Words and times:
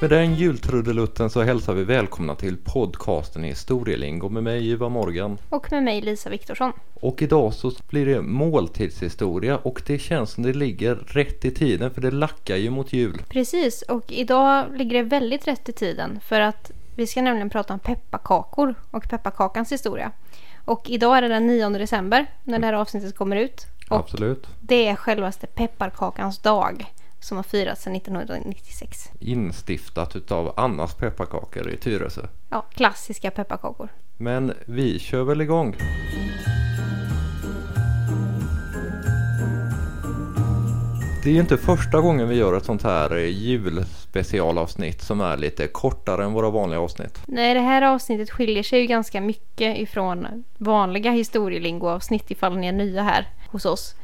Med 0.00 0.10
den 0.10 0.34
jultrudelutten 0.34 1.30
så 1.30 1.42
hälsar 1.42 1.74
vi 1.74 1.84
välkomna 1.84 2.34
till 2.34 2.56
podcasten 2.56 3.44
Historielingo 3.44 4.28
med 4.28 4.42
mig 4.42 4.70
Ivar 4.70 4.88
Morgan. 4.88 5.38
Och 5.48 5.72
med 5.72 5.82
mig 5.82 6.00
Lisa 6.00 6.30
Viktorsson. 6.30 6.72
Och 6.94 7.22
idag 7.22 7.54
så 7.54 7.72
blir 7.88 8.06
det 8.06 8.22
måltidshistoria 8.22 9.58
och 9.58 9.82
det 9.86 9.98
känns 9.98 10.30
som 10.30 10.42
det 10.42 10.52
ligger 10.52 10.94
rätt 10.94 11.44
i 11.44 11.50
tiden 11.50 11.90
för 11.90 12.00
det 12.00 12.10
lackar 12.10 12.56
ju 12.56 12.70
mot 12.70 12.92
jul. 12.92 13.22
Precis, 13.28 13.82
och 13.82 14.12
idag 14.12 14.66
ligger 14.76 14.96
det 14.96 15.02
väldigt 15.02 15.48
rätt 15.48 15.68
i 15.68 15.72
tiden 15.72 16.20
för 16.24 16.40
att 16.40 16.70
vi 16.96 17.06
ska 17.06 17.22
nämligen 17.22 17.50
prata 17.50 17.72
om 17.72 17.80
pepparkakor 17.80 18.74
och 18.90 19.08
pepparkakans 19.08 19.72
historia. 19.72 20.12
Och 20.64 20.90
idag 20.90 21.18
är 21.18 21.22
det 21.22 21.28
den 21.28 21.46
9 21.46 21.68
december 21.68 22.26
när 22.44 22.58
det 22.58 22.66
här 22.66 22.74
avsnittet 22.74 23.16
kommer 23.16 23.36
ut. 23.36 23.66
Och 23.90 23.96
Absolut. 23.96 24.46
det 24.60 24.88
är 24.88 24.94
självaste 24.94 25.46
pepparkakans 25.46 26.38
dag 26.38 26.86
som 27.20 27.36
har 27.36 27.44
firats 27.44 27.82
sedan 27.82 27.96
1996. 27.96 29.10
Instiftat 29.18 30.16
utav 30.16 30.54
Annas 30.56 30.94
pepparkakor 30.94 31.70
i 31.70 31.76
Tyresö. 31.76 32.26
Ja, 32.48 32.66
klassiska 32.74 33.30
pepparkakor. 33.30 33.88
Men 34.16 34.54
vi 34.64 34.98
kör 34.98 35.24
väl 35.24 35.40
igång. 35.40 35.76
Det 41.24 41.30
är 41.30 41.34
ju 41.34 41.40
inte 41.40 41.56
första 41.56 42.00
gången 42.00 42.28
vi 42.28 42.34
gör 42.34 42.56
ett 42.56 42.64
sånt 42.64 42.82
här 42.82 43.16
julspecialavsnitt 43.16 45.02
som 45.02 45.20
är 45.20 45.36
lite 45.36 45.66
kortare 45.66 46.24
än 46.24 46.32
våra 46.32 46.50
vanliga 46.50 46.80
avsnitt. 46.80 47.22
Nej, 47.26 47.54
det 47.54 47.60
här 47.60 47.82
avsnittet 47.82 48.30
skiljer 48.30 48.62
sig 48.62 48.80
ju 48.80 48.86
ganska 48.86 49.20
mycket 49.20 49.78
ifrån 49.78 50.44
vanliga 50.58 51.10
historielingoavsnitt 51.10 52.30
ifall 52.30 52.56
ni 52.56 52.66
är 52.66 52.72
nya 52.72 53.02
här 53.02 53.28
hos 53.48 53.64
oss. 53.64 53.94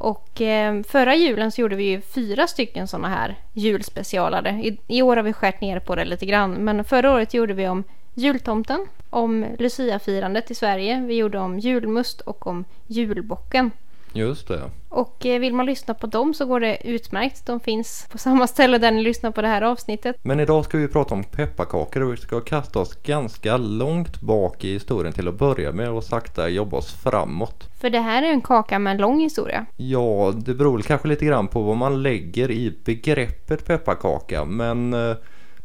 Och 0.00 0.40
eh, 0.40 0.82
förra 0.82 1.14
julen 1.14 1.52
så 1.52 1.60
gjorde 1.60 1.76
vi 1.76 1.84
ju 1.84 2.00
fyra 2.00 2.46
stycken 2.46 2.88
sådana 2.88 3.08
här 3.08 3.36
julspecialare. 3.52 4.50
I, 4.50 4.78
I 4.86 5.02
år 5.02 5.16
har 5.16 5.22
vi 5.22 5.32
skärt 5.32 5.60
ner 5.60 5.78
på 5.78 5.94
det 5.94 6.04
lite 6.04 6.26
grann, 6.26 6.52
men 6.52 6.84
förra 6.84 7.12
året 7.12 7.34
gjorde 7.34 7.54
vi 7.54 7.68
om 7.68 7.84
jultomten, 8.14 8.86
om 9.10 9.46
luciafirandet 9.58 10.50
i 10.50 10.54
Sverige, 10.54 11.00
vi 11.00 11.14
gjorde 11.14 11.38
om 11.38 11.58
julmust 11.58 12.20
och 12.20 12.46
om 12.46 12.64
julbocken. 12.86 13.70
Just 14.12 14.48
det. 14.48 14.70
Och 14.88 15.26
eh, 15.26 15.40
vill 15.40 15.54
man 15.54 15.66
lyssna 15.66 15.94
på 15.94 16.06
dem 16.06 16.34
så 16.34 16.46
går 16.46 16.60
det 16.60 16.88
utmärkt. 16.88 17.46
De 17.46 17.60
finns 17.60 18.08
på 18.12 18.18
samma 18.18 18.46
ställe 18.46 18.78
där 18.78 18.90
ni 18.90 19.02
lyssnar 19.02 19.30
på 19.30 19.42
det 19.42 19.48
här 19.48 19.62
avsnittet. 19.62 20.16
Men 20.22 20.40
idag 20.40 20.64
ska 20.64 20.78
vi 20.78 20.88
prata 20.88 21.14
om 21.14 21.24
pepparkakor 21.24 22.02
och 22.02 22.12
vi 22.12 22.16
ska 22.16 22.40
kasta 22.40 22.78
oss 22.78 22.94
ganska 23.02 23.56
långt 23.56 24.20
bak 24.20 24.64
i 24.64 24.72
historien 24.72 25.12
till 25.12 25.28
att 25.28 25.38
börja 25.38 25.72
med 25.72 25.90
och 25.90 26.04
sakta 26.04 26.48
jobba 26.48 26.76
oss 26.76 26.92
framåt. 27.02 27.68
För 27.80 27.90
det 27.90 28.00
här 28.00 28.22
är 28.22 28.30
en 28.30 28.40
kaka 28.40 28.78
med 28.78 28.90
en 28.90 28.96
lång 28.96 29.20
historia. 29.20 29.66
Ja, 29.76 30.32
det 30.36 30.54
beror 30.54 30.82
kanske 30.82 31.08
lite 31.08 31.24
grann 31.24 31.48
på 31.48 31.62
vad 31.62 31.76
man 31.76 32.02
lägger 32.02 32.50
i 32.50 32.78
begreppet 32.84 33.66
pepparkaka 33.66 34.44
men 34.44 34.94
eh, 34.94 35.16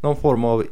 någon 0.05 0.15
form 0.15 0.45
av 0.45 0.65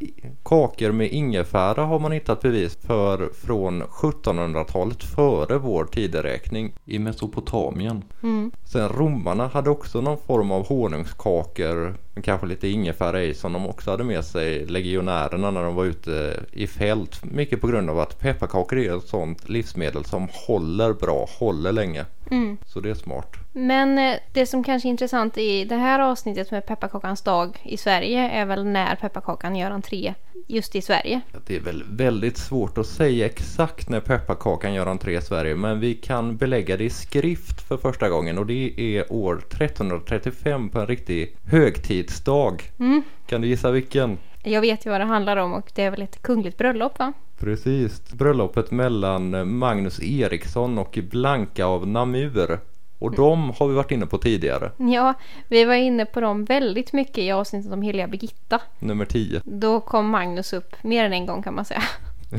kakor 0.44 0.92
med 0.92 1.12
ingefära 1.12 1.86
har 1.86 2.00
man 2.00 2.12
hittat 2.12 2.42
bevis 2.42 2.76
för 2.76 3.30
från 3.34 3.84
1700-talet 3.84 5.03
före 5.03 5.58
vår 5.58 5.86
tideräkning 5.86 6.73
i 6.86 7.00
Mesopotamien. 7.00 8.03
Mm. 8.23 8.52
Sen 8.66 8.90
romarna 8.90 9.48
hade 9.48 9.70
också 9.70 10.02
någon 10.02 10.17
form 10.17 10.52
av 10.52 10.67
honungskakor 10.67 11.95
med 12.14 12.23
kanske 12.23 12.48
lite 12.48 12.67
ingefära 12.67 13.23
i 13.23 13.34
som 13.34 13.53
de 13.53 13.67
också 13.67 13.92
hade 13.92 14.03
med 14.03 14.25
sig 14.25 14.66
legionärerna 14.66 15.52
när 15.52 15.64
de 15.64 15.75
var 15.75 15.86
ute 15.86 16.44
i 16.52 16.68
fält. 16.68 17.25
Mycket 17.25 17.62
på 17.62 17.68
grund 17.68 17.90
av 17.90 18.00
att 18.00 18.20
pepparkakor 18.20 18.80
är 18.80 18.97
ett 18.97 19.08
sånt 19.08 19.50
livsmedel 19.50 20.06
som 20.06 20.28
håller 20.47 20.94
bra, 20.94 21.28
håller 21.40 21.72
länge. 21.72 22.06
Mm. 22.31 22.57
Så 22.66 22.80
det 22.80 22.90
är 22.90 22.94
smart. 22.94 23.43
Men 23.56 23.97
eh, 23.97 24.19
det 24.31 24.46
som 24.46 24.64
kanske 24.64 24.88
är 24.88 24.90
intressant 24.90 25.38
i 25.38 25.66
det 25.66 25.75
här 25.75 26.00
avsnittet 26.00 26.52
med 26.52 26.66
pepparkakans 26.66 27.22
dag 27.22 27.62
i 27.64 27.78
Sverige 27.78 28.30
är 28.30 28.46
väl 28.46 28.66
när 28.66 28.96
pepparkakan 28.96 29.56
gör 29.56 29.72
entré 29.72 30.14
just 30.47 30.75
i 30.75 30.81
Sverige. 30.81 31.22
Det 31.47 31.56
är 31.56 31.59
väl 31.59 31.84
väldigt 31.88 32.38
svårt 32.38 32.78
att 32.78 32.88
säga 32.88 33.25
exakt 33.25 33.90
när 33.90 34.00
pepparkakan 34.00 34.74
gör 34.74 34.88
entré 34.88 35.18
i 35.18 35.22
Sverige 35.22 35.56
men 35.56 35.80
vi 35.80 35.94
kan 35.94 36.38
belägga 36.38 36.78
det 36.78 36.84
i 36.84 36.90
skrift 36.90 37.68
för 37.68 37.78
första 37.78 38.09
gången 38.09 38.38
och 38.38 38.46
det 38.46 38.74
är 38.78 39.13
år 39.13 39.38
1335 39.38 40.69
på 40.69 40.80
en 40.80 40.88
riktig 40.88 41.36
högtidsdag. 41.46 42.63
Mm. 42.80 43.03
Kan 43.25 43.42
du 43.42 43.47
gissa 43.47 43.72
vilken? 43.72 44.18
Jag 44.44 44.62
vet 44.62 44.86
ju 44.86 44.90
vad 44.90 45.02
det 45.02 45.06
handlar 45.06 45.38
om 45.38 45.53
och 45.53 45.72
det 45.75 45.84
är 45.84 45.92
väl 45.92 46.02
ett 46.02 46.22
kungligt 46.22 46.58
bröllop 46.58 47.00
va? 47.00 47.13
Precis, 47.40 48.12
bröllopet 48.12 48.72
mellan 48.72 49.56
Magnus 49.58 50.00
Eriksson 50.03 50.78
och 50.78 51.00
Blanka 51.12 51.66
av 51.66 51.88
Namur. 51.88 52.59
Och 53.03 53.16
de 53.16 53.50
har 53.59 53.68
vi 53.68 53.74
varit 53.74 53.91
inne 53.91 54.06
på 54.06 54.18
tidigare, 54.18 54.72
Ja, 54.78 55.14
vi 55.47 55.64
var 55.66 55.74
inne 55.75 56.06
på 56.06 56.22
dem 56.22 56.46
väldigt 56.46 56.94
mycket 56.94 57.18
i 57.18 57.31
avsnittet 57.31 57.72
om 57.74 57.81
heliga 57.81 58.08
Birgitta. 58.08 58.59
nummer 58.80 59.06
10. 59.06 59.41
Då 59.46 59.80
kom 59.80 60.09
Magnus 60.09 60.53
upp 60.53 60.75
mer 60.84 61.06
än 61.06 61.13
en 61.13 61.25
gång 61.25 61.44
kan 61.44 61.56
man 61.56 61.66
säga. 61.66 61.84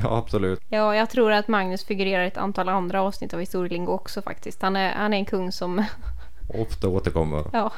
Ja, 0.03 0.17
absolut. 0.19 0.61
Ja, 0.69 0.97
jag 0.97 1.11
tror 1.11 1.33
att 1.33 1.49
Magnus 1.49 1.85
figurerar 1.85 2.25
i 2.25 2.27
ett 2.27 2.37
antal 2.37 2.69
andra 2.69 3.03
avsnitt 3.03 3.35
av 3.35 3.41
Historielingo 3.41 3.93
också 3.93 4.23
faktiskt. 4.23 4.63
Han 4.63 4.77
är, 4.77 4.93
han 4.93 5.13
är 5.15 5.19
en 5.19 5.25
kung 5.25 5.53
som, 5.53 5.85
Ofta 6.61 6.89
återkommer. 6.89 7.45
ja, 7.53 7.73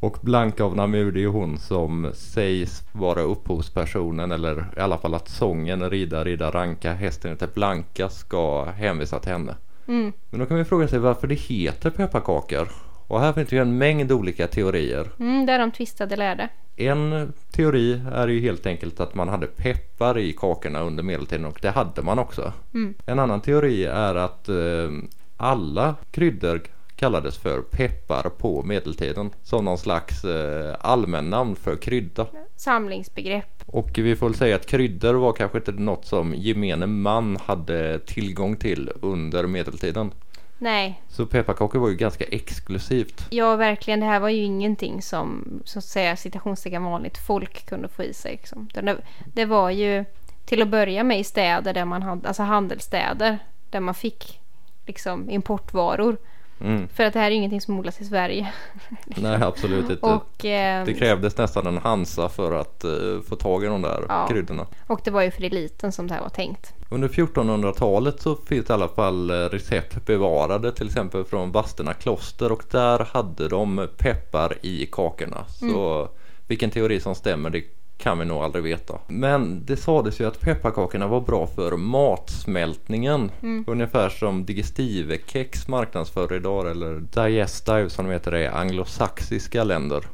Och 0.00 0.18
Blanka 0.22 0.64
av 0.64 0.76
Namur 0.76 1.12
det 1.12 1.22
är 1.22 1.26
hon 1.28 1.58
som 1.58 2.10
sägs 2.14 2.82
vara 2.92 3.20
upphovspersonen 3.20 4.32
eller 4.32 4.66
i 4.76 4.80
alla 4.80 4.98
fall 4.98 5.14
att 5.14 5.28
sången 5.28 5.90
Rida, 5.90 6.24
rida, 6.24 6.50
ranka, 6.50 6.92
hästen 6.92 7.30
heter 7.30 7.48
Blanka 7.54 8.08
ska 8.08 8.64
hänvisa 8.64 9.18
till 9.18 9.32
henne. 9.32 9.54
Mm, 9.86 10.12
Men 10.30 10.40
då 10.40 10.46
kan 10.46 10.56
vi 10.56 10.64
fråga 10.64 10.88
sig 10.88 10.98
varför 10.98 11.26
det 11.26 11.34
heter 11.34 11.90
pepparkakor. 11.90 12.68
Och 13.06 13.20
här 13.20 13.32
finns 13.32 13.52
ju 13.52 13.58
en 13.58 13.78
mängd 13.78 14.12
olika 14.12 14.46
teorier. 14.46 15.10
mm, 15.18 15.46
där 15.46 15.58
de 15.58 15.70
tvistade 15.70 16.16
lärde. 16.16 16.48
En 16.76 17.32
teori 17.52 18.00
är 18.12 18.28
ju 18.28 18.40
helt 18.40 18.66
enkelt 18.66 19.00
att 19.00 19.14
man 19.14 19.28
hade 19.28 19.46
peppar 19.46 20.18
i 20.18 20.32
kakorna 20.32 20.80
under 20.80 21.02
medeltiden 21.02 21.44
och 21.44 21.58
det 21.62 21.70
hade 21.70 22.02
man 22.02 22.18
också. 22.18 22.52
Mm. 22.74 22.94
En 23.06 23.18
annan 23.18 23.40
teori 23.40 23.84
är 23.84 24.14
att 24.14 24.48
eh, 24.48 24.90
alla 25.36 25.94
kryddor 26.10 26.60
kallades 26.96 27.38
för 27.38 27.60
peppar 27.62 28.22
på 28.38 28.62
medeltiden 28.62 29.30
som 29.42 29.64
någon 29.64 29.78
slags 29.78 30.24
eh, 30.24 30.76
allmännamn 30.80 31.56
för 31.56 31.76
krydda. 31.76 32.26
Samlingsbegrepp. 32.56 33.62
Och 33.66 33.90
vi 33.98 34.16
får 34.16 34.26
väl 34.28 34.34
säga 34.38 34.56
att 34.56 34.66
kryddor 34.66 35.14
var 35.14 35.32
kanske 35.32 35.58
inte 35.58 35.72
något 35.72 36.06
som 36.06 36.34
gemene 36.34 36.86
man 36.86 37.36
hade 37.36 37.98
tillgång 37.98 38.56
till 38.56 38.90
under 39.00 39.46
medeltiden. 39.46 40.12
Nej, 40.58 41.02
Så 41.08 41.26
pepparkakor 41.26 41.78
var 41.78 41.88
ju 41.88 41.96
ganska 41.96 42.24
exklusivt. 42.24 43.26
ja 43.30 43.56
verkligen. 43.56 44.00
Det 44.00 44.06
här 44.06 44.20
var 44.20 44.28
ju 44.28 44.42
ingenting 44.42 45.02
som, 45.02 45.44
så 45.64 45.78
att 45.78 45.84
säga, 45.84 46.16
citationstecken 46.16 46.84
vanligt 46.84 47.18
folk 47.18 47.66
kunde 47.66 47.88
få 47.88 48.02
i 48.02 48.14
sig. 48.14 48.32
Liksom. 48.32 48.68
Det, 48.74 48.96
det 49.34 49.44
var 49.44 49.70
ju 49.70 50.04
till 50.44 50.62
att 50.62 50.68
börja 50.68 51.04
med 51.04 51.20
i 51.20 51.24
städer 51.24 51.74
där 51.74 51.84
man 51.84 52.02
hade, 52.02 52.28
alltså 52.28 52.42
handelsstäder, 52.42 53.38
där 53.70 53.80
man 53.80 53.94
fick 53.94 54.40
liksom 54.86 55.30
importvaror. 55.30 56.16
Mm. 56.60 56.88
För 56.88 57.04
att 57.04 57.12
det 57.12 57.18
här 57.20 57.26
är 57.30 57.34
ingenting 57.34 57.60
som 57.60 57.78
odlas 57.78 58.00
i 58.00 58.04
Sverige. 58.04 58.52
Nej 59.04 59.42
absolut 59.42 59.90
inte. 59.90 60.06
Och, 60.06 60.44
eh, 60.44 60.84
Det 60.84 60.94
krävdes 60.94 61.36
nästan 61.36 61.66
en 61.66 61.78
Hansa 61.78 62.28
för 62.28 62.52
att 62.60 62.84
eh, 62.84 62.90
få 63.28 63.36
tag 63.36 63.64
i 63.64 63.66
de 63.66 63.82
där 63.82 64.04
Ja. 64.08 64.26
kryddorna. 64.30 64.66
och 64.86 65.00
det 65.04 65.10
var 65.10 65.22
ju 65.22 65.30
för 65.30 65.44
eliten 65.44 65.92
som 65.92 66.06
det 66.06 66.14
här 66.14 66.20
var 66.20 66.28
tänkt. 66.28 66.72
Under 66.90 67.08
1400-talet 67.08 68.20
så 68.20 68.36
finns 68.36 68.66
det 68.66 68.70
i 68.70 68.74
alla 68.74 68.88
fall 68.88 69.30
eh, 69.30 69.34
recept 69.34 70.06
bevarade 70.06 70.72
till 70.72 70.86
exempel 70.86 71.24
från 71.24 71.52
Vadstena 71.52 71.92
kloster 71.94 72.52
och 72.52 72.62
där 72.70 72.98
hade 73.12 73.48
de 73.48 73.88
peppar 73.98 74.54
i 74.62 74.86
kakorna. 74.86 75.44
Så 75.48 76.08
vilken 76.46 76.70
teori 76.70 77.00
som 77.00 77.14
stämmer 77.14 77.50
det 77.50 77.62
kan 77.98 78.18
vi 78.18 78.24
nog 78.24 78.42
aldrig 78.42 78.64
veta. 78.64 78.98
Men 79.06 79.64
det 79.64 79.76
sades 79.76 80.20
ju 80.20 80.26
att 80.26 80.40
pepparkakorna 80.40 81.06
var 81.06 81.20
bra 81.20 81.46
för 81.46 81.76
matsmältningen. 81.76 83.30
Ungefär 83.66 84.08
som 84.08 84.44
digestivekex 84.44 85.68
marknadsför 85.68 86.32
idag 86.32 86.70
eller 86.70 86.94
digestive 86.94 87.90
som 87.90 88.06
de 88.06 88.12
heter 88.12 88.36
i 88.36 88.46
anglosaxiska 88.46 89.64
länder. 89.64 90.04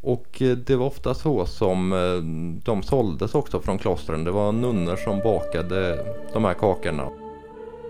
Och 0.00 0.42
eh, 0.42 0.56
det 0.56 0.76
var 0.76 0.86
ofta 0.86 1.14
så 1.14 1.46
som 1.46 1.92
eh, 1.92 2.22
de 2.64 2.82
såldes 2.82 3.34
också 3.34 3.60
från 3.60 3.78
klostren. 3.78 4.24
Det 4.24 4.30
var 4.30 4.52
nunnor 4.52 4.96
som 4.96 5.20
bakade 5.20 6.06
de 6.32 6.44
här 6.44 6.54
kakorna 6.54 7.08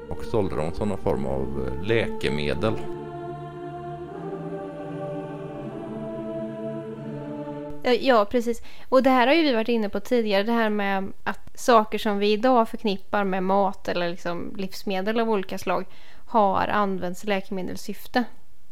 och 0.08 0.24
sålde 0.24 0.56
dem 0.56 0.72
som 0.74 0.88
någon 0.88 0.98
form 0.98 1.26
av 1.26 1.42
eh, 1.66 1.86
läkemedel. 1.86 2.74
Ja, 7.92 8.24
precis. 8.24 8.62
Och 8.88 9.02
det 9.02 9.10
här 9.10 9.26
har 9.26 9.34
ju 9.34 9.42
vi 9.42 9.54
varit 9.54 9.68
inne 9.68 9.88
på 9.88 10.00
tidigare. 10.00 10.42
Det 10.42 10.52
här 10.52 10.70
med 10.70 11.12
att 11.24 11.60
saker 11.60 11.98
som 11.98 12.18
vi 12.18 12.32
idag 12.32 12.68
förknippar 12.68 13.24
med 13.24 13.42
mat 13.42 13.88
eller 13.88 14.08
liksom 14.08 14.52
livsmedel 14.56 15.20
av 15.20 15.30
olika 15.30 15.58
slag 15.58 15.84
har 16.26 16.68
använts 16.68 17.24
i 17.24 17.26
läkemedelssyfte. 17.26 18.24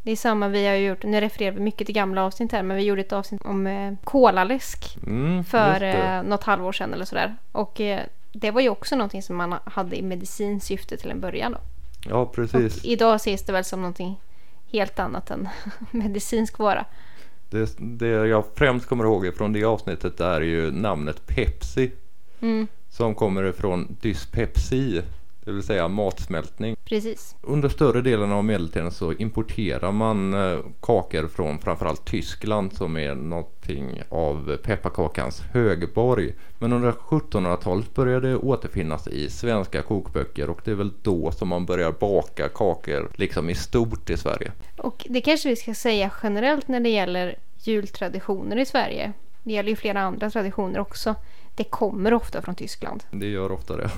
Det 0.03 0.11
är 0.13 0.17
samma 0.17 0.49
vi 0.49 0.67
har 0.67 0.75
gjort. 0.75 1.03
Nu 1.03 1.21
refererar 1.21 1.53
vi 1.53 1.61
mycket 1.61 1.87
till 1.87 1.95
gamla 1.95 2.25
avsnitt 2.25 2.53
här, 2.53 2.63
men 2.63 2.77
vi 2.77 2.83
gjorde 2.83 3.01
ett 3.01 3.13
avsnitt 3.13 3.43
om 3.45 3.67
eh, 3.67 3.95
kolaläsk 4.05 4.97
Mm, 5.07 5.45
för 5.45 5.83
eh, 5.83 6.23
något 6.23 6.45
halvår 6.45 6.73
sedan 6.73 6.95
eller 6.95 7.05
sådär. 7.05 7.37
Och 7.53 7.81
eh, 7.81 8.01
det 8.33 8.51
var 8.51 8.61
ju 8.61 8.69
också 8.69 8.97
någonting 8.97 9.23
som 9.23 9.37
man 9.37 9.55
hade 9.65 9.97
i 9.97 10.03
medicinskt 10.03 10.67
syfte 10.67 10.97
till 10.97 11.11
en 11.11 11.21
början. 11.21 11.53
Då. 11.53 11.59
Ja, 12.11 12.27
precis. 12.27 12.79
Och 12.79 12.85
idag 12.85 13.15
ses 13.15 13.43
det 13.43 13.53
väl 13.53 13.65
som 13.65 13.81
någonting 13.81 14.21
helt 14.73 14.99
annat 14.99 15.31
än 15.31 15.49
medicinsk 15.91 16.59
vara. 16.59 16.85
Det, 17.53 17.75
det 17.79 18.09
jag 18.09 18.45
främst 18.55 18.87
kommer 18.87 19.05
ihåg 19.05 19.35
från 19.37 19.53
det 19.53 19.65
avsnittet 19.65 20.21
är 20.21 20.41
ju 20.41 20.71
namnet 20.71 21.27
Pepsi. 21.27 21.91
Mm, 22.41 22.67
Som 22.91 23.15
kommer 23.15 23.45
ifrån 23.45 23.97
dyspepsi. 24.01 25.03
Det 25.45 25.53
vill 25.53 25.63
säga 25.63 25.89
matsmältning. 25.89 26.77
precis. 26.85 27.37
Under 27.41 27.69
större 27.69 28.01
delen 28.01 28.33
av 28.33 28.45
medeltiden 28.45 28.91
så 28.91 29.13
importerar 29.13 29.93
man 29.93 30.35
eh, 30.35 30.59
kakor 30.81 31.29
från 31.29 31.59
framförallt 31.59 32.05
Tyskland 32.05 32.73
som 32.73 32.97
är 32.97 33.15
någonting 33.15 34.03
av 34.09 34.57
pepparkakans 34.57 35.41
högborg. 35.41 36.35
Men 36.59 36.73
under 36.73 36.93
1700-talet 36.93 37.95
började 37.95 38.29
det 38.29 38.37
återfinnas 38.37 39.09
i 39.09 39.31
svenska 39.31 39.83
kokböcker 39.83 40.51
och 40.51 40.61
det 40.65 40.71
är 40.71 40.75
väl 40.75 40.93
då 41.03 41.33
som 41.33 41.49
man 41.49 41.67
börjar 41.67 41.93
baka 41.93 42.49
kakor 42.49 43.11
liksom 43.15 43.51
i 43.51 43.55
stort 43.55 44.11
i 44.11 44.17
Sverige. 44.17 44.53
Och 44.77 45.07
det 45.11 45.21
kanske 45.21 45.49
vi 45.49 45.57
ska 45.57 45.75
säga 45.75 46.11
generellt 46.23 46.69
när 46.69 46.81
det 46.81 46.89
gäller 46.89 47.37
jultraditioner 47.63 48.57
i 48.57 48.67
Sverige. 48.67 49.13
Det 49.43 49.53
gäller 49.53 49.71
ju 49.71 49.77
flera 49.77 50.01
andra 50.01 50.31
traditioner 50.31 50.79
också. 50.79 51.15
Det 51.57 51.65
kommer 51.65 52.15
ofta 52.15 52.43
från 52.43 52.55
Tyskland. 52.55 53.05
Det 53.11 53.27
gör 53.27 53.53
ofta 53.53 53.77
det. 53.77 53.91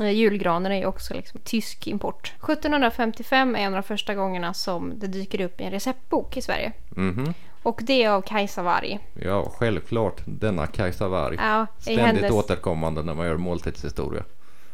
Eh, 0.00 0.10
Julgranen 0.10 0.72
är 0.72 0.76
ju 0.76 0.86
också 0.86 1.14
liksom 1.14 1.40
tysk 1.44 1.86
import. 1.86 2.32
1755 2.42 3.56
är 3.56 3.60
en 3.60 3.74
av 3.74 3.82
de 3.82 3.82
första 3.82 4.14
gångerna 4.14 4.54
som 4.54 4.98
det 4.98 5.06
dyker 5.06 5.40
upp 5.40 5.60
i 5.60 5.64
en 5.64 5.70
receptbok 5.70 6.36
i 6.36 6.42
Sverige. 6.42 6.72
Mhm. 6.90 7.34
Och 7.62 7.80
det 7.82 8.02
är 8.04 8.10
av 8.10 8.22
Kajsa 8.22 8.62
Warg. 8.62 8.98
Ja, 9.14 9.50
självklart. 9.58 10.20
Denna 10.24 10.66
Kajsa 10.66 11.08
Warg. 11.08 11.36
Ja, 11.40 11.66
Ständigt 11.78 12.04
hennes, 12.06 12.32
återkommande 12.32 13.02
när 13.02 13.14
man 13.14 13.26
gör 13.26 13.36
måltidshistoria. 13.36 14.24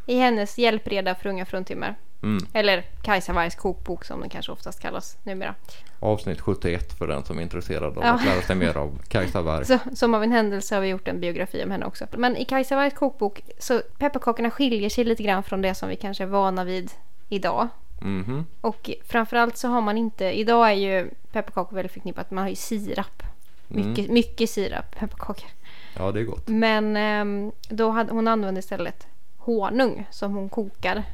I 0.07 0.19
hennes 0.19 0.59
hjälpreda 0.59 1.15
för 1.15 1.29
unga 1.29 1.47
fruntimmer. 1.47 1.95
Mm. 2.25 2.47
Eller 2.53 2.85
Kajsa 3.03 3.33
Wargs 3.33 3.55
kokbok 3.55 4.05
som 4.05 4.21
den 4.21 4.29
kanske 4.31 4.53
oftast 4.53 4.81
kallas 4.81 5.17
numera. 5.23 5.55
Avsnitt 6.01 6.41
71 6.41 6.93
för 6.99 7.07
den 7.07 7.25
som 7.25 7.39
är 7.39 7.43
intresserad 7.43 7.85
av 7.99 8.05
Ja. 8.05 8.11
att 8.13 8.25
lära 8.25 8.43
sig 8.43 8.57
mer 8.57 8.77
av 8.77 8.99
Kajsa 9.09 9.43
Warg. 9.43 9.65
Så, 9.65 9.79
som 9.95 10.15
av 10.15 10.23
en 10.23 10.33
händelse 10.33 10.75
har 10.75 10.83
vi 10.83 10.89
gjort 10.89 11.09
en 11.09 11.21
biografi 11.21 11.65
om 11.65 11.71
henne 11.71 11.87
också. 11.87 12.07
Men 12.17 12.37
i 12.37 12.45
Kajsa 12.45 12.77
Wargs 12.77 12.95
kokbok 12.95 13.41
så 13.59 13.83
pepparkakorna 13.99 14.51
skiljer 14.51 14.91
sig 14.91 15.05
lite 15.05 15.23
grann 15.23 15.43
från 15.43 15.63
det 15.63 15.75
som 15.75 15.89
vi 15.89 15.97
kanske 15.97 16.25
är 16.25 16.29
vana 16.29 16.65
vid 16.65 16.91
idag. 17.29 17.69
Mhm. 18.01 18.47
Och 18.61 18.91
framförallt 19.09 19.57
så 19.57 19.69
har 19.69 19.81
man 19.81 19.99
inte, 19.99 20.25
idag 20.25 20.69
är 20.71 20.75
ju 20.75 21.11
pepparkakor 21.33 21.77
väldigt 21.77 21.93
förknippat, 21.93 22.31
man 22.31 22.43
har 22.43 22.49
ju 22.49 22.57
sirap. 22.57 23.23
Mycket, 23.69 24.11
mycket 24.11 24.51
sirap, 24.51 24.99
pepparkakor. 24.99 25.49
Ja, 25.97 26.13
det 26.13 26.21
är 26.21 26.25
gott. 26.25 26.49
Men 26.49 26.97
ehm, 26.97 27.53
då 27.69 27.91
hade 27.91 28.13
hon 28.13 28.29
använde 28.29 28.59
istället 28.61 29.07
honung 29.39 30.07
som 30.11 30.35
hon 30.35 30.49
kokade 30.49 30.99
eh, 30.99 31.05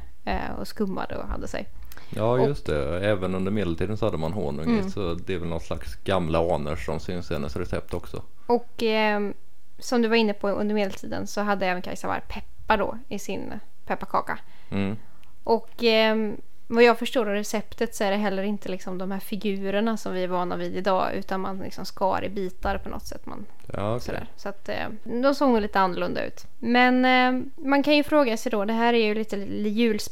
och 0.57 0.67
skummade 0.67 1.17
och 1.17 1.27
hade 1.27 1.47
sig. 1.47 1.67
Ja, 2.09 2.31
Och- 2.31 2.47
just 2.47 2.65
det. 2.65 3.05
Även 3.09 3.35
under 3.35 3.51
medeltiden 3.51 3.97
så 3.97 4.05
hade 4.05 4.17
man 4.17 4.33
honung. 4.33 4.65
Mm. 4.65 4.89
Så 4.89 5.13
det 5.13 5.33
är 5.33 5.37
väl 5.37 5.49
någon 5.49 5.59
slags 5.59 5.95
gamla 5.95 6.55
anor 6.55 6.75
som 6.75 6.99
syns 6.99 7.31
i 7.31 7.33
hennes 7.33 7.55
recept 7.55 7.93
också. 7.93 8.23
Och 8.47 8.83
ehm, 8.83 9.33
som 9.79 10.01
du 10.01 10.07
var 10.07 10.15
inne 10.15 10.33
på 10.33 10.49
under 10.49 10.75
medeltiden 10.75 11.27
så 11.27 11.41
hade 11.41 11.65
även 11.65 11.81
Kajsa 11.81 12.07
Warg 12.07 12.21
peppar 12.27 12.77
då 12.77 12.97
i 13.09 13.19
sin 13.19 13.53
pepparkaka. 13.85 14.39
Mm. 14.69 14.95
Och 15.43 15.83
ehm, 15.83 16.37
vad 16.75 16.83
jag 16.83 16.99
förstår 16.99 17.25
av 17.29 17.33
receptet 17.33 17.95
så 17.95 18.03
är 18.03 18.11
det 18.11 18.17
heller 18.17 18.43
inte 18.43 18.69
liksom 18.69 18.97
de 18.97 19.11
här 19.11 19.19
figurerna 19.19 19.97
som 19.97 20.13
vi 20.13 20.23
är 20.23 20.27
vana 20.27 20.55
vid 20.55 20.75
idag 20.77 21.13
utan 21.13 21.41
man 21.41 21.59
liksom 21.59 21.85
skar 21.85 22.23
i 22.23 22.29
bitar 22.29 22.77
på 22.77 22.89
något 22.89 23.05
sätt. 23.05 23.25
Man, 23.25 23.45
Ja, 23.73 23.99
sådär. 23.99 24.27
Så 24.35 24.49
att 24.49 24.69
eh, 24.69 24.87
då 25.03 25.33
såg 25.33 25.49
hon 25.49 25.61
lite 25.61 25.79
annorlunda 25.79 26.25
ut. 26.25 26.45
Men 26.59 27.05
eh, 27.05 27.43
man 27.55 27.83
kan 27.83 27.95
ju 27.95 28.03
fråga 28.03 28.37
sig 28.37 28.51
då, 28.51 28.65
det 28.65 28.73
här 28.73 28.93
är 28.93 29.05
ju 29.05 29.15
lite 29.15 29.37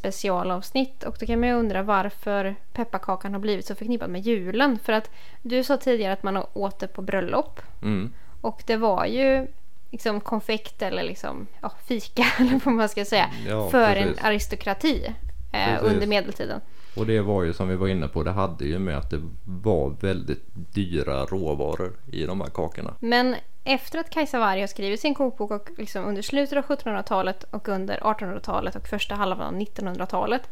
julspecialavsnitt 0.04 1.02
och 1.04 1.16
då 1.20 1.26
kan 1.26 1.40
man 1.40 1.48
ju 1.48 1.54
undra 1.54 1.82
varför 1.82 2.54
pepparkakan 2.72 3.32
har 3.32 3.40
blivit 3.40 3.66
så 3.66 3.74
förknippad 3.74 4.10
med 4.10 4.20
julen. 4.20 4.78
För 4.84 4.92
att 4.92 5.10
du 5.42 5.64
sa 5.64 5.76
tidigare 5.76 6.12
att 6.12 6.22
man 6.22 6.44
åt 6.52 6.78
det 6.78 6.86
på 6.88 7.02
bröllop 7.02 7.60
Mm. 7.82 8.12
och 8.40 8.62
det 8.66 8.76
var 8.76 9.04
ju 9.06 9.46
liksom 9.90 10.20
konfekt 10.20 10.82
eller 10.82 11.02
liksom 11.02 11.46
ja, 11.62 11.72
fika 11.88 12.24
eller 12.38 12.60
vad 12.64 12.74
man 12.74 12.88
ska 12.88 13.04
säga 13.04 13.30
Ja, 13.48 13.70
för 13.70 13.94
precis. 13.94 14.18
en 14.18 14.26
aristokrati 14.26 15.14
eh, 15.52 15.78
under 15.82 16.06
medeltiden. 16.06 16.60
Och 16.96 17.06
det 17.06 17.20
var 17.20 17.42
ju 17.42 17.52
som 17.52 17.68
vi 17.68 17.76
var 17.76 17.88
inne 17.88 18.08
på, 18.08 18.22
det 18.22 18.30
hade 18.30 18.64
ju 18.64 18.78
med 18.78 18.98
att 18.98 19.10
det 19.10 19.22
var 19.44 19.96
väldigt 20.00 20.42
dyra 20.54 21.24
råvaror 21.24 21.92
i 22.12 22.26
de 22.26 22.40
här 22.40 22.48
kakorna. 22.48 22.94
Men 23.00 23.36
efter 23.64 23.98
att 23.98 24.10
Kajsa 24.10 24.38
Warg 24.38 24.60
har 24.60 24.66
skrivit 24.66 25.00
sin 25.00 25.14
kokbok 25.14 25.50
och 25.50 25.70
liksom 25.78 26.04
under 26.04 26.22
slutet 26.22 26.58
av 26.58 26.64
1700-talet 26.64 27.44
och 27.50 27.68
under 27.68 27.98
1800-talet 27.98 28.76
och 28.76 28.88
första 28.88 29.14
halvan 29.14 29.54
av 29.54 29.60
1900-talet 29.60 30.42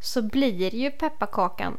så 0.00 0.22
blir 0.22 0.74
ju 0.74 0.90
pepparkakan 0.90 1.76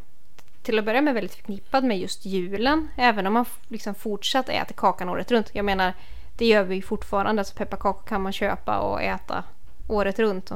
till 0.62 0.80
att 0.80 0.86
börja 0.86 1.02
med 1.02 1.14
väldigt 1.14 1.36
förknippad 1.36 1.84
med 1.84 2.00
just 2.00 2.26
julen. 2.26 2.88
Även 2.96 3.28
om 3.28 3.34
man 3.34 3.46
liksom 3.68 3.96
fortsatt 3.96 4.50
äter 4.50 4.76
kakan 4.76 5.10
året 5.10 5.32
runt. 5.32 5.50
Jag 5.54 5.66
menar, 5.66 5.94
det 6.38 6.46
gör 6.46 6.64
vi 6.64 6.76
ju 6.76 6.82
fortfarande. 6.82 7.42
Alltså 7.42 7.56
pepparkakor 7.56 8.08
kan 8.08 8.22
man 8.22 8.34
köpa 8.34 8.80
och 8.80 9.02
äta 9.02 9.44
året 9.88 10.20
runt 10.20 10.52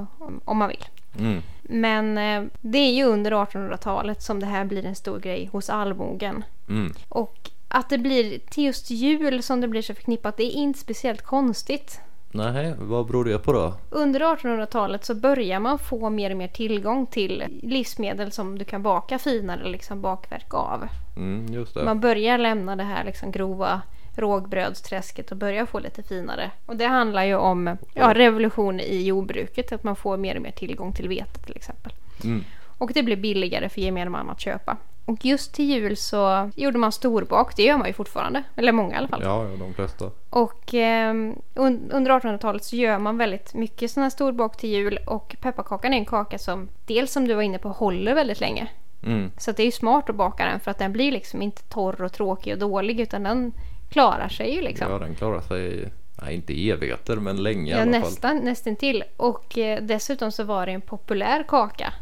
om 0.46 0.58
man 0.58 0.70
vill. 0.70 0.86
Mm. 1.20 1.42
Men 1.72 2.18
eh, 2.18 2.44
det 2.62 2.78
är 2.78 2.92
ju 2.92 3.04
under 3.04 3.32
1800-talet 3.32 4.22
som 4.22 4.40
det 4.40 4.46
här 4.46 4.66
blir 4.66 4.86
en 4.86 4.96
stor 4.96 5.20
grej 5.20 5.50
hos 5.52 5.70
allmogen. 5.70 6.44
Mm. 6.70 6.94
Och 7.10 7.50
att 7.68 7.90
det 7.90 7.98
blir 7.98 8.40
till 8.40 8.64
just 8.64 8.92
jul 8.92 9.44
som 9.44 9.62
det 9.62 9.68
blir 9.68 9.82
så 9.82 9.94
förknippat, 9.94 10.38
det 10.38 10.44
är 10.44 10.52
inte 10.52 10.80
speciellt 10.80 11.22
konstigt. 11.22 12.00
Nej, 12.32 12.74
vad 12.78 13.08
beror 13.08 13.26
det 13.26 13.38
på 13.38 13.54
då? 13.54 13.74
Under 13.90 14.20
1800-talet 14.20 15.06
så 15.06 15.16
börjar 15.16 15.60
man 15.60 15.80
få 15.80 16.10
mer 16.10 16.32
och 16.32 16.38
mer 16.38 16.48
tillgång 16.48 17.06
till 17.06 17.44
livsmedel 17.64 18.32
som 18.32 18.58
du 18.58 18.66
kan 18.66 18.84
baka 18.84 19.20
finare 19.20 19.70
liksom 19.70 20.02
bakverk 20.02 20.54
av. 20.54 20.88
Mm. 21.16 21.66
Man 21.86 22.00
börjar 22.00 22.38
lämna 22.38 22.76
det 22.76 22.84
här 22.84 23.04
liksom 23.04 23.32
grova 23.32 23.82
rågbrödsträsket 24.22 25.32
och 25.32 25.38
börjar 25.38 25.66
få 25.66 25.80
lite 25.80 26.04
finare. 26.04 26.52
Och 26.66 26.76
det 26.76 26.86
handlar 26.86 27.24
ju 27.24 27.36
om 27.36 27.78
ja, 27.94 28.14
revolution 28.14 28.80
i 28.80 29.04
jordbruket, 29.04 29.72
att 29.72 29.84
man 29.84 29.96
får 29.96 30.18
mer 30.18 30.36
och 30.36 30.42
mer 30.42 30.52
tillgång 30.52 30.94
till 30.94 31.08
vete 31.08 31.40
till 31.40 31.56
exempel. 31.56 31.94
Mm. 32.24 32.44
Och 32.78 32.92
det 32.94 33.04
blir 33.04 33.16
billigare 33.16 33.70
för 33.70 33.82
gemene 33.82 34.10
man 34.10 34.30
att 34.30 34.40
köpa. 34.40 34.78
Och 35.06 35.26
just 35.26 35.54
till 35.54 35.66
jul 35.66 35.98
så 35.98 36.52
gjorde 36.56 36.78
man 36.78 36.92
storbak, 36.92 37.56
det 37.56 37.64
gör 37.64 37.78
man 37.78 37.88
ju 37.88 37.94
fortfarande. 37.94 38.44
Eller 38.56 38.72
många 38.72 38.96
i 38.96 38.98
alla 38.98 39.08
fall. 39.08 39.22
Ja, 39.24 39.44
ja, 39.50 39.58
de 39.58 39.74
flesta. 39.74 40.12
Och 40.30 40.74
eh, 40.74 41.14
un- 41.56 41.90
under 41.92 42.12
1800-talet 42.12 42.64
så 42.64 42.76
gör 42.76 43.00
man 43.00 43.18
väldigt 43.18 43.54
mycket 43.54 43.92
sådana 43.92 44.06
här 44.06 44.10
storbak 44.10 44.58
till 44.58 44.70
jul. 44.70 45.00
Och 45.08 45.36
pepparkakan 45.42 45.94
är 45.94 45.98
en 45.98 46.06
kaka 46.06 46.38
som, 46.38 46.70
dels 46.86 47.12
som 47.12 47.28
du 47.28 47.34
var 47.34 47.42
inne 47.42 47.58
på, 47.58 47.70
håller 47.70 48.16
väldigt 48.16 48.40
länge. 48.40 48.68
Mm. 49.04 49.32
Så 49.38 49.52
det 49.52 49.64
är 49.64 49.66
ju 49.66 49.72
smart 49.72 50.10
att 50.10 50.16
baka 50.16 50.46
den 50.46 50.60
för 50.60 50.72
att 50.72 50.80
den 50.80 50.92
blir 50.92 51.12
liksom 51.12 51.42
inte 51.42 51.64
torr 51.64 52.02
och 52.02 52.14
tråkig 52.14 52.54
och 52.54 52.60
dålig 52.60 53.00
utan 53.00 53.24
den 53.24 53.54
klarar 53.92 54.30
sig 54.30 54.56
ju 54.56 54.62
liksom. 54.62 54.92
Ja, 54.92 55.00
den 55.00 55.16
klarar 55.16 55.42
sig, 55.42 55.92
nej 56.22 56.36
inte 56.36 56.54
i 56.54 56.72
evigheter, 56.72 57.16
men 57.16 57.44
länge 57.44 57.72
i 57.72 57.76
Ja, 57.76 57.82
alla 57.82 57.92
fall. 57.92 58.02
nästan, 58.02 58.38
nästan 58.38 58.76
till. 58.76 59.04
Och 59.18 59.58
eh, 59.58 59.82
dessutom 59.84 60.32
så 60.32 60.44
var 60.44 60.66
det 60.66 60.72
en 60.72 60.82
populär 60.82 61.44
kaka. 61.48 61.94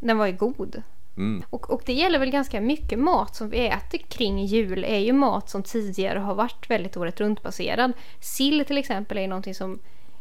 Den 0.00 0.18
var 0.18 0.26
ju 0.26 0.32
god. 0.32 0.82
Mm. 1.16 1.42
Och, 1.50 1.70
och 1.70 1.82
det 1.86 1.92
gäller 1.92 2.18
väl 2.18 2.30
ganska 2.30 2.60
mycket 2.60 2.98
mat 2.98 3.36
som 3.36 3.48
vi 3.50 3.66
äter 3.66 3.98
kring 3.98 4.44
jul 4.44 4.84
är 4.84 4.98
ju 4.98 5.12
mat 5.12 5.50
som 5.50 5.62
tidigare 5.62 6.18
har 6.18 6.34
varit 6.34 6.70
väldigt 6.70 6.96
året 6.96 7.20
runt 7.20 7.42
baserad. 7.42 7.92
Sill 8.20 8.64
till 8.64 8.78
exempel 8.78 9.18
är 9.18 9.28
någonting 9.28 9.54
som 9.54 9.78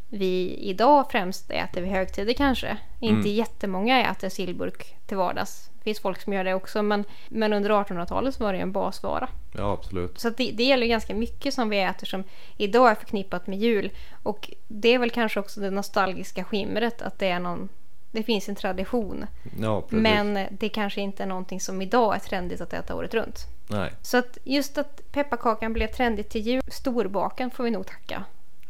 vi 0.10 0.58
idag 0.62 1.12
främst 1.12 1.52
äter 1.52 1.82
vid 1.82 1.92
högtider 1.92 2.34
kanske. 2.34 2.78
Inte 3.00 3.30
jättemånga 3.30 4.12
äter 4.12 4.30
sillburk 4.30 4.96
till 5.08 5.18
vardags. 5.18 5.70
Finns 5.86 6.00
folk 6.00 6.22
som 6.22 6.34
gör 6.34 6.44
det 6.44 6.54
också 6.54 6.82
men, 6.82 7.04
men 7.28 7.54
under 7.54 7.70
1800-talet 7.70 8.36
så 8.36 8.44
var 8.44 8.54
det 8.54 8.60
en 8.60 8.72
basvara. 8.72 9.30
Ja, 9.52 9.74
absolut. 9.74 10.20
Så 10.20 10.30
det, 10.30 10.52
det 10.52 10.64
gäller 10.64 10.88
ganska 10.88 11.16
mycket 11.16 11.54
som 11.54 11.70
vi 11.70 11.80
äter 11.80 12.08
som 12.08 12.24
idag 12.58 12.92
är 12.92 12.96
förknippat 12.96 13.48
med 13.48 13.60
jul. 13.60 13.92
Och 14.24 14.52
det 14.68 14.90
är 14.90 15.00
väl 15.00 15.10
kanske 15.10 15.40
också 15.40 15.60
det 15.60 15.70
nostalgiska 15.70 16.44
skimret 16.44 17.02
att 17.02 17.20
det 17.20 17.28
är 17.28 17.40
någon 17.40 17.70
det 18.12 18.24
finns 18.24 18.50
en 18.50 18.56
tradition. 18.56 19.26
Ja. 19.60 19.88
Men 19.90 20.48
det 20.52 20.70
kanske 20.70 21.02
inte 21.02 21.24
är 21.24 21.28
någonting 21.28 21.60
som 21.60 21.82
idag 21.82 22.16
är 22.16 22.20
trendigt 22.20 22.62
att 22.62 22.74
äta 22.74 22.96
året 22.96 23.14
runt. 23.14 23.40
Nej. 23.68 23.92
Så 24.02 24.18
att 24.18 24.38
just 24.44 24.78
att 24.78 25.12
pepparkakan 25.12 25.74
blev 25.74 25.88
trendigt 25.88 26.30
till 26.30 26.42
jul, 26.42 26.62
storbaken 26.68 27.52
får 27.52 27.64
vi 27.64 27.72
nog 27.72 27.86
tacka 27.86 28.24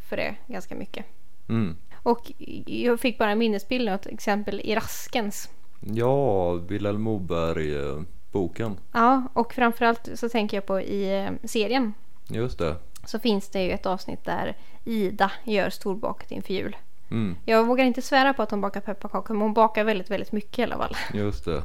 för 0.10 0.18
det 0.18 0.36
ganska 0.48 0.76
mycket. 0.76 1.06
Mm. 1.50 1.78
Och 1.94 2.32
jag 2.66 3.00
fick 3.00 3.18
bara 3.18 3.32
en 3.32 3.38
minnesbild 3.38 3.90
av 3.90 3.96
ett 3.96 4.08
exempel 4.08 4.62
i 4.64 4.76
Raskens. 4.76 5.50
Ja, 5.94 6.52
Vilhelm 6.54 7.02
Moberg-boken. 7.02 8.78
Ja, 8.92 9.24
och 9.34 9.54
framförallt 9.54 10.10
så 10.16 10.30
tänker 10.30 10.58
jag 10.58 10.66
på 10.66 10.82
i 10.82 11.24
eh, 11.26 11.48
serien 11.48 11.94
Just 12.28 12.60
det. 12.60 12.76
så 13.06 13.20
finns 13.20 13.50
det 13.50 13.64
ju 13.64 13.72
ett 13.72 13.86
avsnitt 13.86 14.26
där 14.26 14.56
Ida 14.86 15.32
gör 15.44 15.70
storbaket 15.70 16.32
inför 16.32 16.54
jul. 16.54 16.76
Mm, 17.12 17.36
Jag 17.46 17.66
vågar 17.66 17.86
inte 17.86 18.02
svära 18.02 18.34
på 18.34 18.42
att 18.44 18.52
hon 18.52 18.62
bakar 18.62 18.82
pepparkakor 18.82 19.34
men 19.34 19.42
hon 19.42 19.54
bakar 19.54 19.84
väldigt, 19.84 20.12
väldigt 20.12 20.32
mycket 20.32 20.60
i 20.60 20.64
alla 20.64 20.78
fall. 20.78 20.96
just 21.14 21.46
det. 21.46 21.64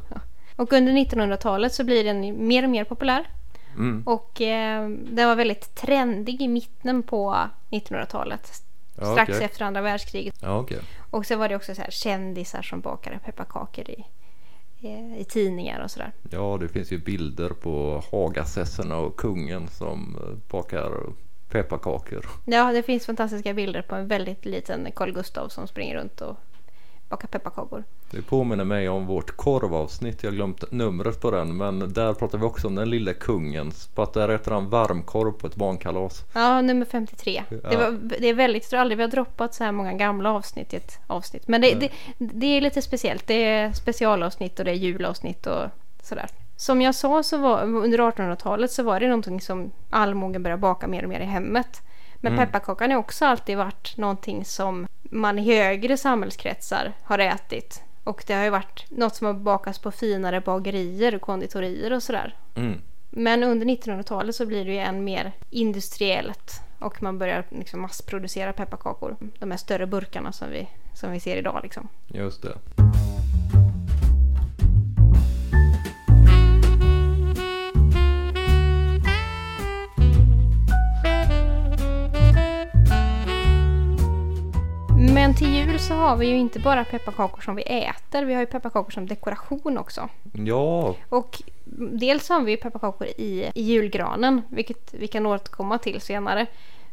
Och 0.57 0.73
under 0.73 0.93
1900-talet 0.93 1.75
så 1.75 1.85
blir 1.85 2.05
den 2.05 2.49
mer 2.49 2.65
och 2.65 2.71
mer 2.71 2.85
populär. 2.85 3.29
Mm. 3.77 4.03
Och 4.07 4.41
eh, 4.41 4.89
den 4.89 5.29
var 5.29 5.37
väldigt 5.37 5.75
trendig 5.75 6.43
i 6.43 6.49
mitten 6.49 7.03
på 7.03 7.37
1900-talet. 7.71 8.63
Ja, 9.01 9.13
strax 9.13 9.31
okej. 9.31 9.45
efter 9.45 9.65
andra 9.65 9.81
världskriget. 9.81 10.35
Ja, 10.41 10.59
okej. 10.59 10.79
Och 11.11 11.27
så 11.27 11.37
var 11.37 11.49
det 11.49 11.57
också 11.57 11.75
så 11.75 11.83
här 11.83 11.91
kändisar 11.91 12.63
som 12.63 12.81
bakade 12.81 13.19
pepparkakor 13.19 13.91
i, 13.91 14.05
eh, 14.83 15.21
i 15.21 15.25
tidningar 15.25 15.81
och 15.81 15.91
sådär. 15.91 16.13
Ja, 16.31 16.59
det 16.61 16.69
finns 16.69 16.93
ju 16.93 16.99
bilder 16.99 17.49
på 17.49 18.03
Hagasesserna 18.13 18.97
och 18.97 19.17
kungen 19.17 19.69
som 19.69 20.17
eh, 20.23 20.51
bakar 20.51 20.91
pepparkakor. 21.51 22.27
Ja, 22.45 22.73
det 22.73 22.83
finns 22.83 23.07
fantastiska 23.07 23.55
bilder 23.55 23.83
på 23.83 23.95
en 23.95 24.09
väldigt 24.09 24.45
liten 24.45 24.93
Carl 24.93 25.13
Gustav 25.13 25.49
som 25.49 25.67
springer 25.67 25.97
runt 25.97 26.21
och 26.21 26.37
bakar 27.11 27.29
pepparkakor. 27.29 27.85
Det 28.11 28.23
påminner 28.23 28.65
mig 28.65 28.89
om 28.89 29.07
vårt 29.07 29.37
korvavsnitt. 29.37 30.23
Jag 30.23 30.31
har 30.31 30.37
glömt 30.37 30.73
numret 30.73 31.21
på 31.21 31.31
den. 31.31 31.57
Men 31.57 31.93
där 31.93 32.15
pratar 32.15 32.39
vi 32.39 32.45
också 32.45 32.67
om 32.67 32.75
den 32.75 32.91
lilla 32.91 33.13
kungen. 33.13 33.73
På 33.95 34.03
att 34.03 34.13
där 34.13 34.29
äter 34.29 34.53
han 34.53 34.69
varmkorv 34.69 35.33
på 35.33 35.47
ett 35.47 35.55
barnkalas. 35.57 36.25
Ja, 36.33 36.61
nummer 36.61 36.87
53. 36.87 37.43
Ja. 37.49 37.71
Det, 37.71 37.77
var, 37.77 37.99
det 38.19 38.29
är 38.29 38.35
väldigt, 38.35 38.63
jag 38.63 38.71
tror 38.71 38.81
aldrig 38.81 38.97
vi 38.97 39.03
har 39.03 39.11
droppat 39.11 39.55
så 39.55 39.65
här 39.65 39.73
många 39.73 39.93
gamla 39.93 40.33
avsnitt 40.33 40.73
i 40.73 40.77
ett 40.77 40.99
avsnitt. 41.07 41.49
Men 41.49 41.61
det, 41.61 41.75
det, 41.75 41.91
det 42.19 42.47
är 42.47 42.61
lite 42.61 42.83
speciellt. 42.83 43.27
Det 43.27 43.45
är 43.45 43.73
specialavsnitt 43.73 44.59
och 44.59 44.65
det 44.65 44.71
är 44.71 44.75
julavsnitt 44.75 45.47
och 45.47 45.63
sådär. 46.03 46.27
Som 46.57 46.83
jag 46.83 46.95
sa 46.95 47.23
så 47.23 47.37
var 47.39 47.63
under 47.63 47.99
1800-talet 47.99 48.71
så 48.73 48.83
var 48.83 49.01
det 49.01 49.07
någonting 49.07 49.41
som 49.41 49.71
allmogen 49.91 50.43
började 50.43 50.61
baka 50.61 50.89
mer 50.89 51.03
och 51.03 51.09
mer 51.09 51.21
i 51.21 51.25
hemmet. 51.25 51.83
Men 52.23 52.33
Mm. 52.33 52.47
pepparkakan 52.47 52.91
har 52.91 52.99
också 52.99 53.25
alltid 53.25 53.57
varit 53.59 53.97
någonting 53.97 54.45
som 54.45 54.87
man 55.11 55.39
i 55.39 55.57
högre 55.57 55.97
samhällskretsar 55.97 56.93
har 57.03 57.19
ätit. 57.19 57.83
Och 58.05 58.25
det 58.27 58.35
har 58.35 58.45
ju 58.45 58.51
varit 58.51 58.91
något 58.91 59.17
som 59.17 59.27
har 59.27 59.35
bakats 59.35 59.79
på 59.79 59.91
finare 59.91 60.41
bagerier 60.41 61.15
och 61.15 61.21
konditorier 61.21 61.93
och 61.93 62.03
sådär. 62.03 62.37
Mm. 62.55 62.81
Men 63.11 63.43
under 63.43 63.67
1900-talet 63.67 64.35
så 64.35 64.47
blir 64.47 64.65
det 64.65 64.73
ju 64.73 64.79
än 64.79 65.05
mer 65.05 65.33
industriellt 65.51 66.61
och 66.79 67.03
man 67.03 67.19
börjar 67.19 67.45
liksom 67.49 67.81
massproducera 67.81 68.53
pepparkakor. 68.53 69.17
De 69.39 69.51
här 69.51 69.59
större 69.59 69.87
burkarna 69.87 70.33
som 70.33 70.51
vi, 70.51 70.69
som 70.95 71.13
vi 71.13 71.21
ser 71.21 71.37
idag 71.37 71.61
liksom. 71.63 71.89
Just 72.09 72.43
det. 72.43 72.80
Till 85.41 85.55
jul 85.55 85.79
så 85.79 85.95
har 85.95 86.17
vi 86.17 86.27
ju 86.27 86.37
inte 86.37 86.59
bara 86.59 86.85
pepparkakor 86.85 87.41
som 87.41 87.57
vi 87.57 87.63
äter, 87.63 88.25
vi 88.25 88.35
har 88.35 88.41
ju 88.41 88.47
pepparkakor 88.47 88.91
som 88.91 89.07
dekoration 89.07 89.79
också. 89.79 90.09
Ja, 90.33 90.95
Och 91.09 91.43
dels 91.93 92.29
har 92.29 92.41
vi 92.41 92.51
ju 92.51 92.57
pepparkakor 92.57 93.07
i, 93.07 93.51
i 93.55 93.63
julgranen, 93.63 94.43
vilket 94.49 94.95
vi 94.95 95.09
kan 95.09 95.27
återkomma 95.27 95.79
till 95.79 96.01
senare. 96.01 96.47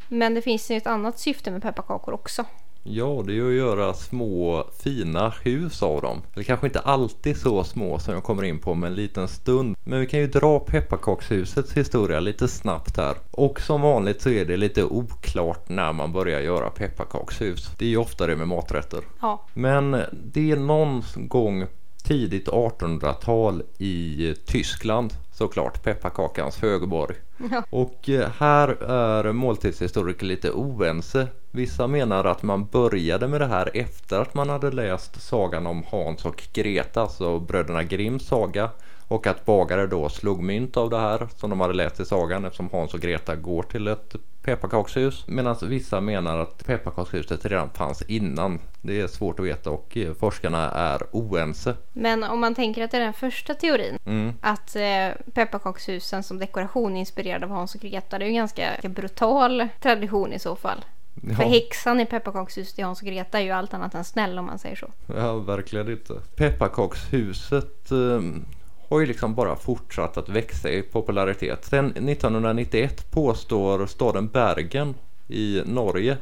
Men 0.07 0.33
det 0.33 0.41
finns 0.41 0.71
ju 0.71 0.77
ett 0.77 0.87
annat 0.87 1.19
syfte 1.19 1.51
med 1.51 1.61
pepparkakor 1.61 2.13
också. 2.13 2.45
Ja, 2.89 3.23
det 3.25 3.31
är 3.31 3.35
ju 3.35 3.49
att 3.49 3.55
göra 3.55 3.93
små 3.93 4.65
fina 4.83 5.33
hus 5.43 5.83
av 5.83 6.01
dem. 6.01 6.21
Eller 6.33 6.43
kanske 6.43 6.67
inte 6.67 6.79
alltid 6.79 7.37
så 7.37 7.63
små 7.63 7.99
som 7.99 8.13
jag 8.13 8.23
kommer 8.23 8.43
in 8.43 8.59
på 8.59 8.71
om 8.71 8.83
en 8.83 8.95
liten 8.95 9.27
stund. 9.27 9.75
Men 9.83 9.99
vi 9.99 10.05
kan 10.05 10.19
ju 10.19 10.27
dra 10.27 10.59
pepparkakshusets 10.59 11.73
historia 11.73 12.19
lite 12.19 12.47
snabbt 12.47 12.97
här. 12.97 13.15
Och 13.31 13.61
som 13.61 13.81
vanligt 13.81 14.21
så 14.21 14.29
är 14.29 14.45
det 14.45 14.57
lite 14.57 14.83
oklart 14.83 15.69
när 15.69 15.93
man 15.93 16.11
börjar 16.11 16.39
göra 16.39 16.69
pepparkakshus. 16.69 17.71
Det 17.77 17.85
är 17.85 17.89
ju 17.89 17.97
ofta 17.97 18.27
det 18.27 18.35
med 18.35 18.47
maträtter. 18.47 18.99
Ja, 19.21 19.45
Men 19.53 19.91
det 20.11 20.51
är 20.51 20.55
någon 20.55 21.03
gång 21.15 21.65
tidigt 22.07 22.47
1800-tal 22.47 23.63
i 23.77 24.33
Tyskland 24.45 25.13
såklart, 25.31 25.83
pepparkakans 25.83 26.61
högborg. 26.61 27.15
Ja. 27.51 27.63
Och 27.69 28.09
eh, 28.09 28.29
här 28.37 28.67
är 28.83 29.31
måltidshistoriker 29.31 30.25
lite 30.25 30.51
oense. 30.51 31.27
Vissa 31.51 31.87
menar 31.87 32.25
att 32.25 32.43
man 32.43 32.65
började 32.65 33.27
med 33.27 33.41
det 33.41 33.47
här 33.47 33.69
efter 33.73 34.19
att 34.19 34.33
man 34.33 34.49
hade 34.49 34.71
läst 34.71 35.21
sagan 35.21 35.67
om 35.67 35.83
Hans 35.87 36.25
och 36.25 36.43
Greta, 36.53 37.01
alltså 37.01 37.39
bröderna 37.39 37.83
Grimms 37.83 38.27
saga. 38.27 38.69
Och 39.07 39.27
att 39.27 39.45
bagare 39.45 39.87
då 39.87 40.09
slog 40.09 40.43
mynt 40.43 40.77
av 40.77 40.89
det 40.89 40.99
här 40.99 41.27
som 41.35 41.49
de 41.49 41.59
hade 41.59 41.73
läst 41.73 41.99
i 41.99 42.05
sagan 42.05 42.45
eftersom 42.45 42.69
Hans 42.71 42.93
och 42.93 42.99
Greta 42.99 43.35
går 43.35 43.63
till 43.63 43.87
ett 43.87 44.15
pepparkakshus. 44.41 45.27
Medan 45.27 45.55
vissa 45.61 46.01
menar 46.01 46.37
att 46.37 46.65
pepparkakshuset 46.65 47.45
redan 47.45 47.69
fanns 47.69 48.01
innan. 48.01 48.59
Det 48.81 49.01
är 49.01 49.07
svårt 49.07 49.39
att 49.39 49.45
veta 49.45 49.69
och 49.69 49.97
eh, 49.97 50.13
forskarna 50.13 50.71
är 50.71 51.01
oense. 51.11 51.75
Men 51.93 52.23
om 52.23 52.39
man 52.39 52.55
tänker 52.55 52.83
att 52.83 52.91
det 52.91 52.97
är 52.97 53.01
den 53.01 53.13
första 53.13 53.53
teorin, 53.53 53.97
Mm. 54.05 54.33
att 54.41 54.75
eh, 54.75 55.31
pepparkakshusen 55.33 56.23
som 56.23 56.39
dekoration 56.39 56.95
är 56.95 56.99
inspirerad 56.99 57.43
av 57.43 57.49
Hans 57.49 57.75
och 57.75 57.81
Greta, 57.81 58.19
det 58.19 58.25
är 58.25 58.27
ju 58.27 58.31
en 58.31 58.37
ganska 58.37 58.69
brutal 58.89 59.67
tradition 59.81 60.33
i 60.33 60.39
så 60.39 60.55
fall. 60.55 60.85
För 61.35 61.43
Ja. 61.43 61.49
häxan 61.49 61.99
i 61.99 62.05
pepparkakshuset 62.05 62.79
i 62.79 62.81
Hans 62.81 63.01
och 63.01 63.07
Greta 63.07 63.39
är 63.39 63.43
ju 63.43 63.51
allt 63.51 63.73
annat 63.73 63.95
än 63.95 64.03
snäll 64.03 64.39
om 64.39 64.45
man 64.45 64.59
säger 64.59 64.75
så. 64.75 64.87
Ja, 65.15 65.33
verkligen 65.37 65.91
inte. 65.91 66.13
Pepparkakshuset 66.35 67.91
eh, 67.91 68.21
har 68.89 68.99
ju 68.99 69.05
liksom 69.05 69.35
bara 69.35 69.55
fortsatt 69.55 70.17
att 70.17 70.29
växa 70.29 70.69
i 70.69 70.81
popularitet. 70.81 71.65
Sen 71.65 71.85
1991 71.85 73.11
påstår 73.11 73.85
staden 73.85 74.27
Bergen 74.27 74.95
i 75.27 75.61
Norge 75.65 76.17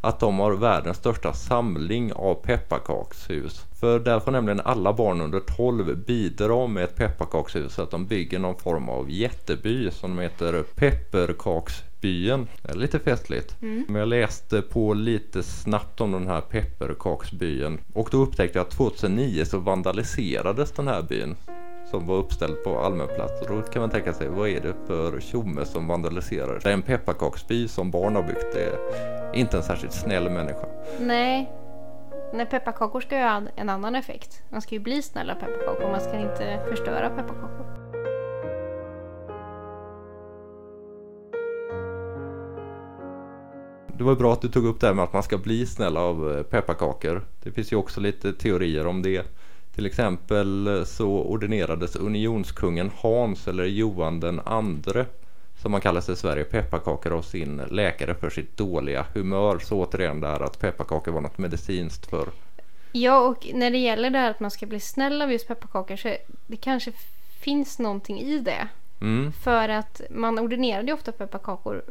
att 0.00 0.20
de 0.20 0.38
har 0.38 0.52
världens 0.52 0.96
största 0.96 1.32
samling 1.32 2.12
av 2.12 2.34
pepparkakshus. 2.34 3.64
För 3.80 3.98
där 3.98 4.20
får 4.20 4.32
nämligen 4.32 4.60
alla 4.60 4.92
barn 4.92 5.20
under 5.20 5.40
12 5.40 5.96
bidra 6.06 6.66
med 6.66 6.84
ett 6.84 6.96
pepparkakshus 6.96 7.74
så 7.74 7.82
att 7.82 7.90
de 7.90 8.06
bygger 8.06 8.38
någon 8.38 8.58
form 8.58 8.88
av 8.88 9.10
jätteby 9.10 9.90
som 9.90 10.18
heter 10.18 10.62
Pepparkaksbyen. 10.62 12.46
Det 12.62 12.70
är 12.70 12.76
lite 12.76 12.98
festligt. 12.98 13.56
Men 13.88 13.94
jag 13.94 14.08
läste 14.08 14.62
på 14.62 14.94
lite 14.94 15.42
snabbt 15.42 16.00
om 16.00 16.12
den 16.12 16.26
här 16.26 16.40
pepparkaksbyen 16.40 17.78
och 17.92 18.08
då 18.12 18.18
upptäckte 18.18 18.58
jag 18.58 18.66
att 18.66 18.72
2009 18.72 19.44
så 19.44 19.58
vandaliserades 19.58 20.72
den 20.72 20.88
här 20.88 21.02
byn 21.02 21.36
som 21.90 22.06
var 22.06 22.16
uppställd 22.16 22.64
på 22.64 22.78
allmän 22.78 23.08
plats. 23.08 23.42
Och 23.42 23.48
då 23.48 23.62
kan 23.62 23.80
man 23.82 23.90
tänka 23.90 24.12
sig, 24.12 24.28
vad 24.28 24.48
är 24.48 24.60
det 24.60 24.74
för 24.86 25.20
tjomme 25.20 25.64
som 25.64 25.88
vandaliserar? 25.88 26.60
Det 26.62 26.68
är 26.68 26.72
en 26.72 26.82
pepparkaksby 26.82 27.68
som 27.68 27.90
barn 27.90 28.16
har 28.16 28.22
byggt. 28.22 28.52
Det 28.52 28.64
är 28.64 29.34
inte 29.34 29.56
en 29.56 29.62
särskilt 29.62 29.92
snäll 29.92 30.30
människa. 30.30 30.66
Nej. 31.00 31.52
Nej, 32.32 32.46
pepparkakor 32.46 33.00
ska 33.00 33.16
ju 33.16 33.22
ha 33.22 33.42
en 33.56 33.68
annan 33.68 33.94
effekt. 33.94 34.42
Man 34.50 34.62
ska 34.62 34.74
ju 34.74 34.80
bli 34.80 35.02
snälla 35.02 35.34
pepparkakor, 35.34 35.90
man 35.90 36.00
ska 36.00 36.18
inte 36.18 36.60
förstöra 36.70 37.10
pepparkakor. 37.10 37.66
Det 43.98 44.04
var 44.04 44.14
bra 44.14 44.32
att 44.32 44.42
du 44.42 44.48
tog 44.48 44.64
upp 44.64 44.80
det 44.80 44.86
här 44.86 44.94
med 44.94 45.04
att 45.04 45.12
man 45.12 45.22
ska 45.22 45.38
bli 45.38 45.66
snäll 45.66 45.96
av 45.96 46.36
eh, 46.36 46.42
pepparkakor. 46.42 47.24
Det 47.42 47.50
finns 47.50 47.72
ju 47.72 47.76
också 47.76 48.00
lite 48.00 48.32
teorier 48.32 48.86
om 48.86 49.02
det. 49.02 49.26
Till 49.78 49.86
exempel 49.86 50.82
så 50.86 51.08
ordinerades 51.08 51.96
unionskungen 51.96 52.90
Hans 52.96 53.48
eller 53.48 53.64
Johan 53.64 54.20
den 54.20 54.40
andre 54.44 55.06
som 55.62 55.72
man 55.72 55.80
kallar 55.80 56.00
sig 56.00 56.12
i 56.12 56.16
Sverige 56.16 56.44
pepparkakor 56.44 57.12
av 57.12 57.22
sin 57.22 57.56
läkare 57.56 58.14
för 58.14 58.30
sitt 58.30 58.56
dåliga 58.56 59.06
humör. 59.14 59.58
Så 59.58 59.76
återigen 59.84 60.20
där 60.20 60.40
att 60.42 60.60
pepparkakor 60.60 61.12
var 61.12 61.20
något 61.20 61.38
medicinskt 61.38 62.06
för. 62.06 62.28
Ja, 62.92 63.20
och 63.20 63.48
när 63.54 63.70
det 63.70 63.78
gäller 63.78 64.10
det 64.10 64.18
här 64.18 64.30
att 64.30 64.40
man 64.40 64.50
ska 64.50 64.66
bli 64.66 64.80
snäll 64.80 65.22
av 65.22 65.32
just 65.32 65.48
pepparkakor 65.48 65.96
så 65.96 66.16
det 66.46 66.56
kanske 66.56 66.92
finns 67.40 67.78
någonting 67.78 68.20
i 68.20 68.38
det. 68.38 68.68
Mm, 69.00 69.32
För 69.32 69.68
att 69.68 70.00
man 70.10 70.38
ordinerade 70.38 70.86
ju 70.86 70.92
ofta 70.92 71.12
pepparkakor 71.12 71.82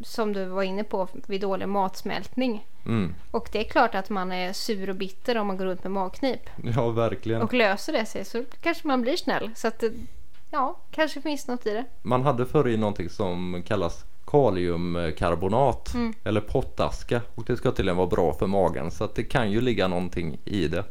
som 0.00 0.32
du 0.32 0.44
var 0.44 0.62
inne 0.62 0.84
på 0.84 1.08
vid 1.26 1.40
dålig 1.40 1.68
matsmältning. 1.68 2.66
mm. 2.86 3.14
Och 3.30 3.48
det 3.52 3.58
är 3.60 3.64
klart 3.64 3.94
att 3.94 4.10
man 4.10 4.32
är 4.32 4.52
sur 4.52 4.90
och 4.90 4.96
bitter 4.96 5.38
om 5.38 5.46
man 5.46 5.56
går 5.56 5.64
runt 5.64 5.82
med 5.84 5.92
magknip. 5.92 6.40
Ja, 6.76 6.88
verkligen. 6.90 7.42
Och 7.42 7.54
löser 7.54 7.92
det 7.92 8.06
sig 8.06 8.24
så 8.24 8.44
kanske 8.60 8.86
man 8.86 9.02
blir 9.02 9.16
snäll. 9.16 9.50
Så 9.56 9.68
att 9.68 9.82
ja, 10.50 10.78
kanske 10.90 11.20
finns 11.20 11.48
något 11.48 11.66
i 11.66 11.70
det. 11.70 11.84
Man 12.02 12.22
hade 12.22 12.46
förr 12.46 12.68
i 12.68 12.76
någonting 12.76 13.08
som 13.10 13.62
kallas 13.66 14.04
kaliumkarbonat 14.26 15.94
Mm. 15.94 16.14
eller 16.24 16.40
pottaska 16.40 17.20
och 17.34 17.44
det 17.44 17.56
ska 17.56 17.70
tydligen 17.70 17.96
vara 17.96 18.06
bra 18.06 18.32
för 18.32 18.46
magen 18.46 18.90
så 18.90 19.04
att 19.04 19.14
det 19.14 19.24
kan 19.24 19.50
ju 19.50 19.60
ligga 19.60 19.88
någonting 19.88 20.38
i 20.44 20.68
det. 20.68 20.84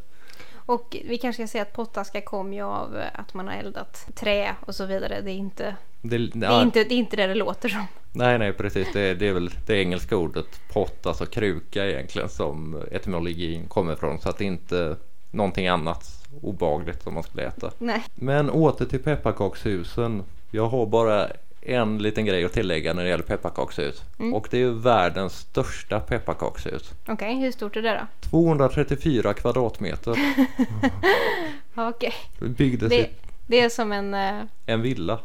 Och 0.66 0.98
vi 1.06 1.18
kanske 1.18 1.48
ska 1.48 1.52
säga 1.52 1.62
att 1.62 1.74
pottaska 1.74 2.22
kom 2.22 2.54
ju 2.54 2.62
av 2.62 3.02
att 3.14 3.34
man 3.34 3.48
har 3.48 3.54
eldat 3.54 4.06
trä 4.16 4.56
och 4.66 4.76
så 4.76 4.86
vidare. 4.86 5.22
Det 5.22 5.32
är 5.32 5.36
inte 5.36 5.76
Det, 6.02 6.18
det, 6.18 6.46
är 6.48 6.62
inte, 6.64 6.84
det, 6.84 6.94
är 6.94 6.98
inte 6.98 7.16
det 7.16 7.28
det 7.28 7.36
låter 7.36 7.70
som. 7.70 7.86
Nej, 8.18 8.40
nej 8.40 8.54
precis. 8.54 8.88
Det, 8.94 9.14
det 9.14 9.28
är 9.28 9.34
väl 9.34 9.50
det 9.66 9.78
engelska 9.82 10.18
ordet 10.18 10.46
pott, 10.74 11.06
alltså 11.06 11.26
kruka 11.26 11.86
egentligen 11.90 12.30
som 12.30 12.84
etymologin 12.92 13.68
kommer 13.68 13.94
ifrån. 13.94 14.20
Så 14.20 14.30
att 14.30 14.38
det 14.38 14.46
inte 14.46 14.78
är 14.80 14.96
någonting 15.32 15.68
annat 15.68 16.26
obagligt 16.42 17.04
som 17.04 17.14
man 17.14 17.24
skulle 17.24 17.44
äta. 17.44 17.72
Nej. 17.78 18.04
Men 18.16 18.50
åter 18.50 18.86
till 18.86 19.00
pepparkakshusen. 19.04 20.24
Jag 20.52 20.68
har 20.68 20.86
bara 20.86 21.28
en 21.62 21.98
liten 21.98 22.26
grej 22.26 22.46
att 22.46 22.54
tillägga 22.54 22.94
när 22.94 23.04
det 23.04 23.10
gäller 23.10 23.24
pepparkakshus. 23.24 24.04
Mm. 24.20 24.34
Och 24.34 24.48
det 24.52 24.62
är 24.62 24.70
världens 24.70 25.38
största 25.38 26.00
pepparkakshus. 26.00 26.94
Okej, 27.08 27.40
hur 27.40 27.52
stort 27.52 27.76
är 27.76 27.82
det 27.82 28.08
då? 28.22 28.30
234 28.30 29.34
kvadratmeter. 29.34 30.16
Okej. 31.76 32.14
Det 32.40 32.46
byggdes 32.46 32.90
Det, 32.90 33.00
i 33.00 33.10
det 33.48 33.60
är 33.60 33.70
som 33.70 33.92
en... 33.92 34.14
eh, 34.14 34.42
en 34.66 34.82
villa. 34.82 35.20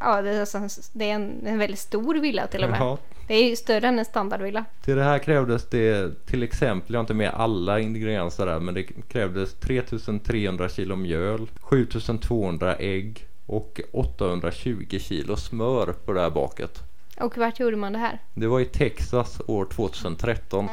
Ja, 0.00 0.22
det 0.22 0.30
är, 0.30 0.40
alltså, 0.40 0.82
det 0.92 1.10
är 1.10 1.14
en, 1.14 1.46
en 1.46 1.58
väldigt 1.58 1.78
stor 1.78 2.14
villa 2.14 2.46
till 2.46 2.64
och 2.64 2.70
med. 2.70 2.80
Ja. 2.80 2.98
Det 3.28 3.34
är 3.34 3.48
ju 3.48 3.56
större 3.56 3.88
än 3.88 3.98
en 3.98 4.04
standardvilla. 4.04 4.64
Till 4.84 4.96
det 4.96 5.02
här 5.02 5.18
krävdes 5.18 5.68
det 5.68 6.26
till 6.26 6.42
exempel, 6.42 6.94
jag 6.94 6.98
har 6.98 7.02
inte 7.02 7.14
med 7.14 7.30
alla 7.34 7.80
ingredienser 7.80 8.46
där, 8.46 8.60
men 8.60 8.74
det 8.74 8.82
krävdes 8.82 9.54
3300 9.54 10.68
kilo 10.68 10.96
mjöl, 10.96 11.46
7200 11.60 12.76
ägg 12.76 13.26
och 13.46 13.80
820 13.92 14.98
kilo 14.98 15.36
smör 15.36 15.94
på 16.04 16.12
det 16.12 16.20
här 16.20 16.30
baket. 16.30 16.82
Och 17.20 17.38
vart 17.38 17.60
gjorde 17.60 17.76
man 17.76 17.92
det 17.92 17.98
här? 17.98 18.18
Det 18.34 18.46
var 18.46 18.60
i 18.60 18.64
Texas 18.64 19.40
år 19.46 19.64
2013. 19.64 20.68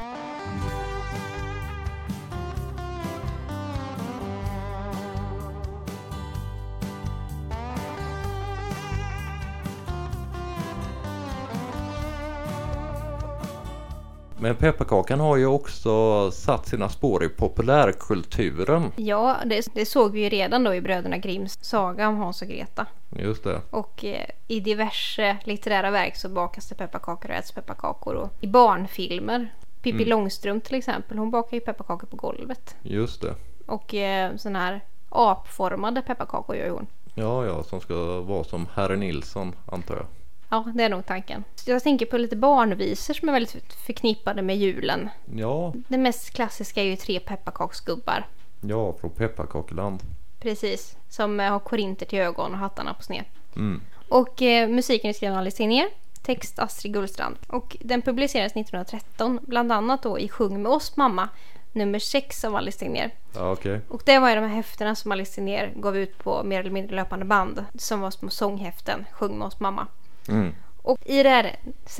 Men 14.39 14.55
pepparkakan 14.55 15.19
har 15.19 15.37
ju 15.37 15.45
också 15.45 16.31
satt 16.31 16.67
sina 16.67 16.89
spår 16.89 17.23
i 17.23 17.29
populärkulturen. 17.29 18.91
Ja, 18.95 19.37
det, 19.45 19.67
det 19.73 19.85
såg 19.85 20.11
vi 20.11 20.23
ju 20.23 20.29
redan 20.29 20.63
då 20.63 20.73
i 20.75 20.81
Bröderna 20.81 21.17
Grimms 21.17 21.63
saga 21.63 22.07
om 22.09 22.17
Hans 22.17 22.41
och 22.41 22.47
Greta. 22.47 22.85
Just 23.09 23.43
det. 23.43 23.61
Och 23.69 24.05
eh, 24.05 24.25
i 24.47 24.59
diverse 24.59 25.37
litterära 25.43 25.91
verk 25.91 26.15
så 26.15 26.29
bakas 26.29 26.69
det 26.69 26.75
pepparkakor 26.75 27.31
och 27.31 27.37
äts 27.37 27.51
pepparkakor. 27.51 28.15
Och 28.15 28.29
i 28.39 28.47
barnfilmer, 28.47 29.53
Pippi 29.81 29.97
Mm. 29.97 30.09
Långstrump 30.09 30.63
till 30.63 30.75
exempel, 30.75 31.17
hon 31.17 31.31
bakar 31.31 31.57
ju 31.57 31.61
pepparkakor 31.61 32.07
på 32.07 32.15
golvet. 32.17 32.75
Just 32.81 33.21
det. 33.21 33.35
Och 33.65 33.93
eh, 33.93 34.35
sådana 34.35 34.59
här 34.59 34.81
apformade 35.09 36.01
pepparkakor 36.01 36.55
gör 36.55 36.65
ju 36.65 36.71
hon. 36.71 36.87
Ja, 37.15 37.45
ja, 37.45 37.63
som 37.63 37.81
ska 37.81 38.21
vara 38.21 38.43
som 38.43 38.67
Herre 38.73 38.95
Nilsson 38.95 39.55
antar 39.71 39.95
jag. 39.95 40.05
Ja, 40.49 40.65
det 40.75 40.83
är 40.83 40.89
nog 40.89 41.05
tanken. 41.05 41.43
Jag 41.65 41.83
tänker 41.83 42.05
på 42.05 42.17
lite 42.17 42.35
barnvisor 42.35 43.13
som 43.13 43.29
är 43.29 43.33
väldigt 43.33 43.73
förknippade 43.73 44.41
med 44.41 44.57
julen. 44.57 45.09
Ja, 45.35 45.73
Det 45.87 45.97
mest 45.97 46.29
klassiska 46.33 46.81
är 46.81 46.85
ju 46.85 46.95
tre 46.95 47.19
pepparkaksgubbar. 47.19 48.27
ja, 48.61 48.93
från 48.93 49.09
pepparkakeland. 49.11 50.03
Precis. 50.39 50.97
Som 51.09 51.39
eh, 51.39 51.51
har 51.51 51.59
korinter 51.59 52.05
till 52.05 52.19
ögon 52.19 52.51
och 52.53 52.57
hattarna 52.59 52.93
på 52.93 53.03
sned. 53.03 53.23
Mm. 53.55 53.81
Och 54.09 54.41
eh, 54.41 54.69
musiken 54.69 55.09
är 55.09 55.13
skriven 55.13 55.35
av 55.35 55.39
Alice 55.39 55.57
Tegnér. 55.57 55.87
Text 56.21 56.59
Astrid 56.59 56.93
Gullstrand. 56.93 57.35
Och 57.47 57.77
den 57.79 58.01
publicerades 58.01 58.51
1913. 58.51 59.39
Bland 59.41 59.71
annat 59.71 60.03
då 60.03 60.19
i 60.19 60.29
Sjung 60.29 60.61
med 60.61 60.71
oss 60.71 60.97
mamma. 60.97 61.29
Nummer 61.71 61.99
6 61.99 62.43
av 62.45 62.55
Alice 62.55 62.79
Tegnér. 62.79 63.11
Ja, 63.35 63.51
okej. 63.51 63.81
Och 63.89 64.01
det 64.05 64.19
var 64.19 64.29
ju 64.29 64.35
de 64.35 64.41
här 64.41 64.55
häftena 64.55 64.95
som 64.95 65.11
Alice 65.11 65.35
Tegnér 65.35 65.73
gav 65.75 65.97
ut 65.97 66.17
på 66.17 66.43
mer 66.43 66.59
eller 66.59 66.71
mindre 66.71 66.95
löpande 66.95 67.25
band. 67.25 67.65
Som 67.75 67.99
var 68.01 68.11
små 68.11 68.29
sånghäften. 68.29 69.05
Sjung 69.11 69.37
med 69.37 69.47
oss 69.47 69.59
mamma. 69.59 69.87
Mm. 70.29 70.53
Och 70.81 70.99
i 71.05 71.23
det 71.23 71.29
här 71.29 71.55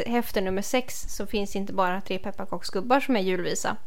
häfte 0.06 0.42
nummer 0.42 0.62
6 0.62 1.06
så 1.10 1.26
finns 1.26 1.56
inte 1.56 1.74
bara 1.74 2.02
tre 2.02 2.20
pepparkaksgubbar 2.20 3.00
som 3.00 3.16
är 3.16 3.20
julvisa. 3.20 3.78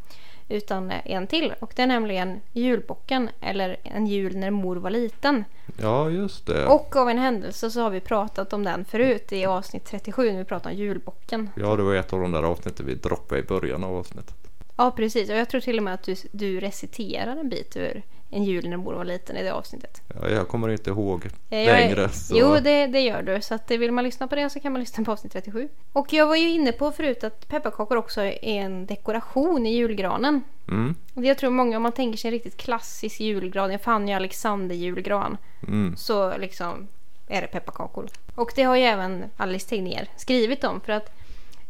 Utan 0.48 0.90
en 0.90 1.26
till. 1.26 1.54
Och 1.60 1.72
det 1.76 1.82
är 1.82 1.86
nämligen 1.86 2.40
julbocken. 2.52 3.30
Eller 3.40 3.76
En 3.82 4.06
jul 4.06 4.36
när 4.36 4.50
mor 4.50 4.76
var 4.76 4.90
liten. 4.90 5.44
Ja, 5.80 6.10
just 6.10 6.46
det. 6.46 6.66
Och 6.66 6.96
av 6.96 7.08
en 7.08 7.18
händelse 7.18 7.70
så 7.70 7.80
har 7.80 7.90
vi 7.90 8.00
pratat 8.00 8.52
om 8.52 8.64
den 8.64 8.84
förut 8.84 9.32
i 9.32 9.44
avsnitt 9.44 9.84
37 9.84 10.30
när 10.30 10.38
vi 10.38 10.44
pratade 10.44 10.74
om 10.74 10.80
julbocken. 10.80 11.50
Ja, 11.54 11.76
det 11.76 11.82
var 11.82 11.94
ett 11.94 12.12
av 12.12 12.20
de 12.20 12.32
där 12.32 12.42
avsnitten 12.42 12.86
vi 12.86 12.94
droppade 12.94 13.40
i 13.40 13.44
början 13.44 13.84
av 13.84 13.96
avsnittet. 13.96 14.34
Ja 14.76 14.90
precis 14.90 15.30
och 15.30 15.36
jag 15.36 15.48
tror 15.48 15.60
till 15.60 15.78
och 15.78 15.82
med 15.82 15.94
att 15.94 16.02
du, 16.02 16.14
du 16.32 16.60
reciterar 16.60 17.36
en 17.36 17.48
bit 17.48 17.76
ur 17.76 18.02
En 18.32 18.44
jul 18.44 18.68
när 18.68 18.76
mor 18.76 18.94
var 18.94 19.04
liten 19.04 19.36
i 19.36 19.42
det 19.42 19.52
avsnittet. 19.52 20.02
Ja, 20.20 20.28
jag 20.28 20.48
kommer 20.48 20.68
inte 20.68 20.90
ihåg 20.90 21.28
jag 21.48 21.66
längre. 21.66 22.08
Så... 22.08 22.36
Jo 22.38 22.54
det, 22.60 22.86
det 22.86 23.00
gör 23.00 23.22
du 23.22 23.40
så 23.42 23.54
att 23.54 23.70
vill 23.70 23.92
man 23.92 24.04
lyssna 24.04 24.26
på 24.28 24.34
det 24.34 24.50
så 24.50 24.60
kan 24.60 24.72
man 24.72 24.80
lyssna 24.80 25.04
på 25.04 25.12
avsnitt 25.12 25.32
37. 25.32 25.68
Och 25.92 26.12
jag 26.12 26.26
var 26.26 26.36
ju 26.36 26.48
inne 26.48 26.72
på 26.72 26.92
förut 26.92 27.24
att 27.24 27.48
pepparkakor 27.48 27.96
också 27.96 28.20
är 28.20 28.44
en 28.44 28.86
dekoration 28.86 29.66
i 29.66 29.76
julgranen. 29.76 30.42
Mm, 30.68 30.94
Jag 31.14 31.38
tror 31.38 31.50
många 31.50 31.76
om 31.76 31.82
man 31.82 31.92
tänker 31.92 32.18
sig 32.18 32.28
en 32.28 32.32
riktigt 32.32 32.56
klassisk 32.56 33.20
julgran, 33.20 33.70
en 33.70 33.78
Fanny 33.78 34.12
Alexander 34.12 34.74
julgran. 34.74 35.36
mm. 35.68 35.96
så 35.96 36.36
liksom 36.38 36.88
är 37.28 37.40
det 37.40 37.46
pepparkakor. 37.46 38.08
Och 38.34 38.52
det 38.56 38.62
har 38.62 38.76
ju 38.76 38.82
även 38.82 39.24
Alice 39.36 39.68
Tegnér 39.68 40.08
skrivit 40.16 40.64
om 40.64 40.80
för 40.80 40.92
att 40.92 41.16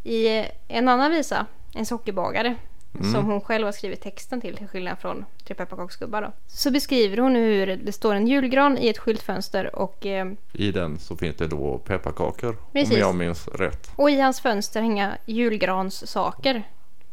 i 0.05 0.45
en 0.69 0.89
annan 0.89 1.11
visa, 1.11 1.47
En 1.75 1.87
sockerbagare, 1.87 2.55
som 3.13 3.25
hon 3.25 3.41
själv 3.41 3.65
har 3.65 3.73
skrivit 3.73 4.01
texten 4.01 4.41
till 4.41 4.57
till 4.57 4.69
skillnad 4.69 4.99
från 4.99 5.25
Tre 5.45 5.55
pepparkaksgubbar 5.55 6.23
då. 6.23 6.33
Så 6.47 6.71
beskriver 6.71 7.17
hon 7.17 7.35
hur 7.35 7.67
det 7.67 7.93
står 7.93 8.15
en 8.15 8.27
julgran 8.27 8.79
i 8.79 8.89
ett 8.89 8.99
skyltfönster 8.99 9.77
och, 9.77 10.07
eh, 10.07 10.27
I 10.53 10.73
den 10.73 10.99
så 10.99 11.17
finns 11.17 11.37
det 11.37 11.47
då 11.47 11.79
pepparkakor. 11.79 12.57
Precis. 12.73 12.95
Om 12.95 13.01
jag 13.01 13.15
minns 13.15 13.49
rätt. 13.49 13.91
och 13.97 14.11
i 14.11 14.21
hans 14.21 14.41
fönster 14.41 14.81
hänga 14.81 15.17
julgranssaker. 15.27 16.63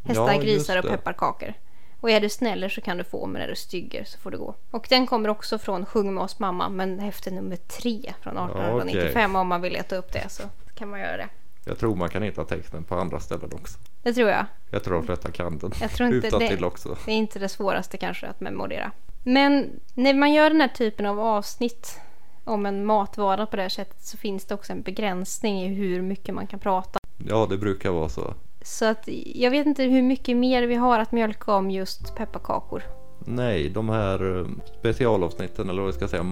Hästar, 0.04 0.32
Ja, 0.32 0.40
grisar 0.40 0.78
och 0.78 0.84
pepparkakor. 0.84 1.54
Och 2.00 2.10
är 2.10 2.20
du 2.20 2.28
snäller 2.28 2.68
så 2.68 2.80
kan 2.80 2.96
du 2.96 3.04
få, 3.04 3.26
men 3.26 3.42
är 3.42 3.48
du 3.48 3.56
stygger 3.56 4.04
så 4.04 4.18
får 4.18 4.30
du 4.30 4.38
gå. 4.38 4.54
Och 4.70 4.86
den 4.88 5.06
kommer 5.06 5.28
också 5.28 5.58
från 5.58 5.86
Sjung 5.86 6.14
med 6.14 6.24
oss 6.24 6.38
mamma, 6.38 6.68
men 6.68 6.98
häfte 6.98 7.30
nummer 7.30 7.56
tre 7.56 8.12
från 8.22 8.36
1895 8.38 9.36
om 9.36 9.48
man 9.48 9.60
vill 9.60 9.72
leta 9.72 9.96
upp 9.96 10.12
det 10.12 10.28
så 10.28 10.42
kan 10.74 10.88
man 10.90 11.00
göra 11.00 11.16
det. 11.16 11.28
Jag 11.68 11.78
tror 11.78 11.94
man 11.96 12.08
kan 12.08 12.22
hitta 12.22 12.44
texten 12.44 12.84
på 12.84 12.94
andra 12.94 13.20
ställen 13.20 13.50
också. 13.52 13.78
Det 14.02 14.12
tror 14.12 14.30
jag. 14.30 14.46
Jag 14.70 14.84
tror 14.84 14.98
att 15.00 15.06
detta 15.06 15.30
kan 15.30 15.58
den. 15.58 15.72
Jag 15.80 15.90
tror 15.90 16.14
inte 16.14 16.30
det- 16.38 16.64
också. 16.64 16.96
Det 17.04 17.12
är 17.12 17.16
inte 17.16 17.38
det 17.38 17.48
svåraste 17.48 17.96
kanske 17.96 18.26
att 18.26 18.40
memorera. 18.40 18.90
Men 19.24 19.70
när 19.94 20.14
man 20.14 20.32
gör 20.32 20.50
den 20.50 20.60
här 20.60 20.68
typen 20.68 21.06
av 21.06 21.20
avsnitt 21.20 22.00
om 22.44 22.66
en 22.66 22.84
matvara 22.86 23.46
på 23.46 23.56
det 23.56 23.62
här 23.62 23.68
sättet 23.68 24.02
så 24.02 24.16
finns 24.16 24.44
det 24.44 24.54
också 24.54 24.72
en 24.72 24.82
begränsning 24.82 25.62
i 25.62 25.66
hur 25.74 26.02
mycket 26.02 26.34
man 26.34 26.46
kan 26.46 26.60
prata. 26.60 26.98
Ja, 27.28 27.46
det 27.50 27.58
brukar 27.58 27.90
vara 27.90 28.08
så. 28.08 28.34
Så 28.62 28.84
att 28.84 29.08
jag 29.34 29.50
vet 29.50 29.66
inte 29.66 29.82
hur 29.82 30.02
mycket 30.02 30.36
mer 30.36 30.62
vi 30.62 30.74
har 30.74 30.98
att 30.98 31.12
mjölka 31.12 31.52
om 31.54 31.70
just 31.70 32.14
pepparkakor. 32.16 32.82
Nej, 33.30 33.68
de 33.68 33.88
här 33.88 34.38
eh, 34.40 34.46
specialavsnitten 34.78 35.70
eller 35.70 35.82
vad 35.82 35.88
jag 35.88 35.94
ska 35.94 36.08
säga, 36.08 36.24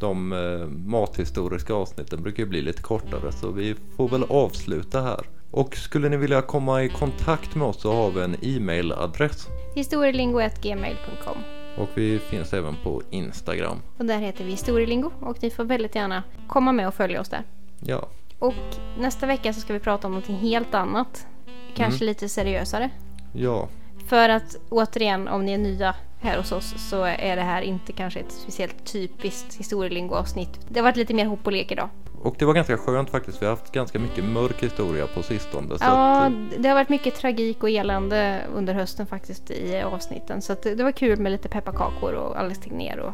de 0.00 0.32
eh, 0.32 0.66
mathistoriska 0.68 1.74
avsnitten 1.74 2.22
brukar 2.22 2.42
ju 2.42 2.48
bli 2.48 2.62
lite 2.62 2.82
kortare 2.82 3.32
så 3.32 3.50
vi 3.50 3.74
får 3.96 4.08
väl 4.08 4.24
avsluta 4.28 5.02
här. 5.02 5.20
Och 5.50 5.76
skulle 5.76 6.08
ni 6.08 6.16
vilja 6.16 6.42
komma 6.42 6.82
i 6.82 6.88
kontakt 6.88 7.54
med 7.54 7.68
oss 7.68 7.80
så 7.80 7.92
har 7.92 8.10
vi 8.10 8.20
en 8.20 8.36
e-mailadress 8.42 9.46
Historielingo.gmail.com 9.74 11.36
och 11.78 11.88
vi 11.94 12.18
finns 12.18 12.52
även 12.52 12.74
på 12.82 13.02
Instagram. 13.10 13.78
och 13.98 14.04
där 14.04 14.18
heter 14.18 14.44
vi 14.44 14.50
Historielingo 14.50 15.10
och 15.20 15.42
ni 15.42 15.50
får 15.50 15.64
väldigt 15.64 15.94
gärna 15.94 16.22
komma 16.48 16.72
med 16.72 16.88
och 16.88 16.94
följa 16.94 17.20
oss 17.20 17.28
där. 17.28 17.42
Ja, 17.80 18.08
Och 18.38 18.54
nästa 18.98 19.26
vecka 19.26 19.52
så 19.52 19.60
ska 19.60 19.72
vi 19.72 19.78
prata 19.80 20.06
om 20.06 20.12
någonting 20.12 20.36
helt 20.36 20.74
annat. 20.74 21.26
Kanske 21.74 22.04
lite 22.04 22.28
seriösare. 22.28 22.90
ja, 23.32 23.68
För 24.06 24.28
att 24.28 24.56
återigen, 24.68 25.28
om 25.28 25.44
ni 25.44 25.52
är 25.52 25.58
nya 25.58 25.94
här 26.24 26.36
hos 26.38 26.52
oss 26.52 26.74
så 26.90 27.02
är 27.04 27.36
det 27.36 27.42
här 27.42 27.62
inte 27.62 27.92
kanske 27.92 28.20
ett 28.20 28.32
speciellt 28.32 28.92
typiskt 28.92 29.56
historielingo-avsnitt. 29.56 30.60
Det 30.68 30.80
har 30.80 30.84
varit 30.84 30.96
lite 30.96 31.14
mer 31.14 31.26
hopp 31.26 31.46
och 31.46 31.52
lek 31.52 31.72
idag. 31.72 31.88
och 32.22 32.36
det 32.38 32.44
var 32.44 32.54
ganska 32.54 32.76
skönt 32.78 33.10
faktiskt. 33.10 33.42
Vi 33.42 33.46
har 33.46 33.52
haft 33.56 33.72
ganska 33.72 33.98
mycket 33.98 34.24
mörk 34.24 34.62
historia 34.62 35.06
på 35.06 35.22
sistone. 35.22 35.68
Ja, 35.80 36.24
att, 36.24 36.32
eh, 36.32 36.38
det 36.58 36.68
har 36.68 36.74
varit 36.74 36.88
mycket 36.88 37.14
tragik 37.14 37.62
och 37.62 37.70
elände 37.70 38.40
under 38.54 38.74
hösten 38.74 39.06
faktiskt 39.06 39.50
i 39.50 39.82
avsnitten. 39.82 40.42
Så 40.42 40.54
det 40.62 40.82
var 40.82 40.92
kul 40.92 41.18
med 41.20 41.32
lite 41.32 41.48
pepparkakor 41.48 42.12
och 42.12 42.36
Alice 42.38 42.60
Tegnér 42.62 42.98
och 42.98 43.12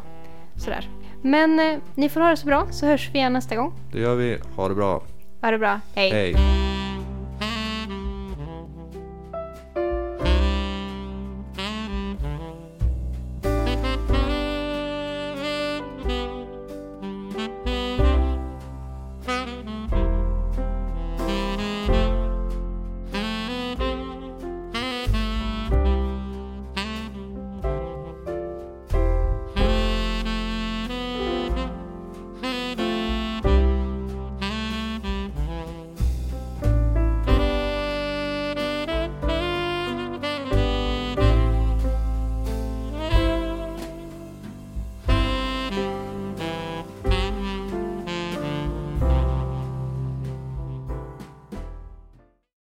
sådär. 0.61 0.89
Men 1.21 1.59
eh, 1.59 1.79
ni 1.95 2.09
får 2.09 2.21
ha 2.21 2.29
det 2.29 2.37
så 2.37 2.45
bra 2.47 2.67
så 2.71 2.85
hörs 2.85 3.09
vi 3.13 3.19
igen 3.19 3.33
nästa 3.33 3.55
gång. 3.55 3.73
det 3.91 3.99
gör 3.99 4.15
vi. 4.15 4.37
Ha 4.55 4.67
det 4.69 4.75
bra. 4.75 5.03
Ha 5.41 5.51
det 5.51 5.57
bra. 5.57 5.79
Hej! 5.95 6.11
Hej. 6.11 6.35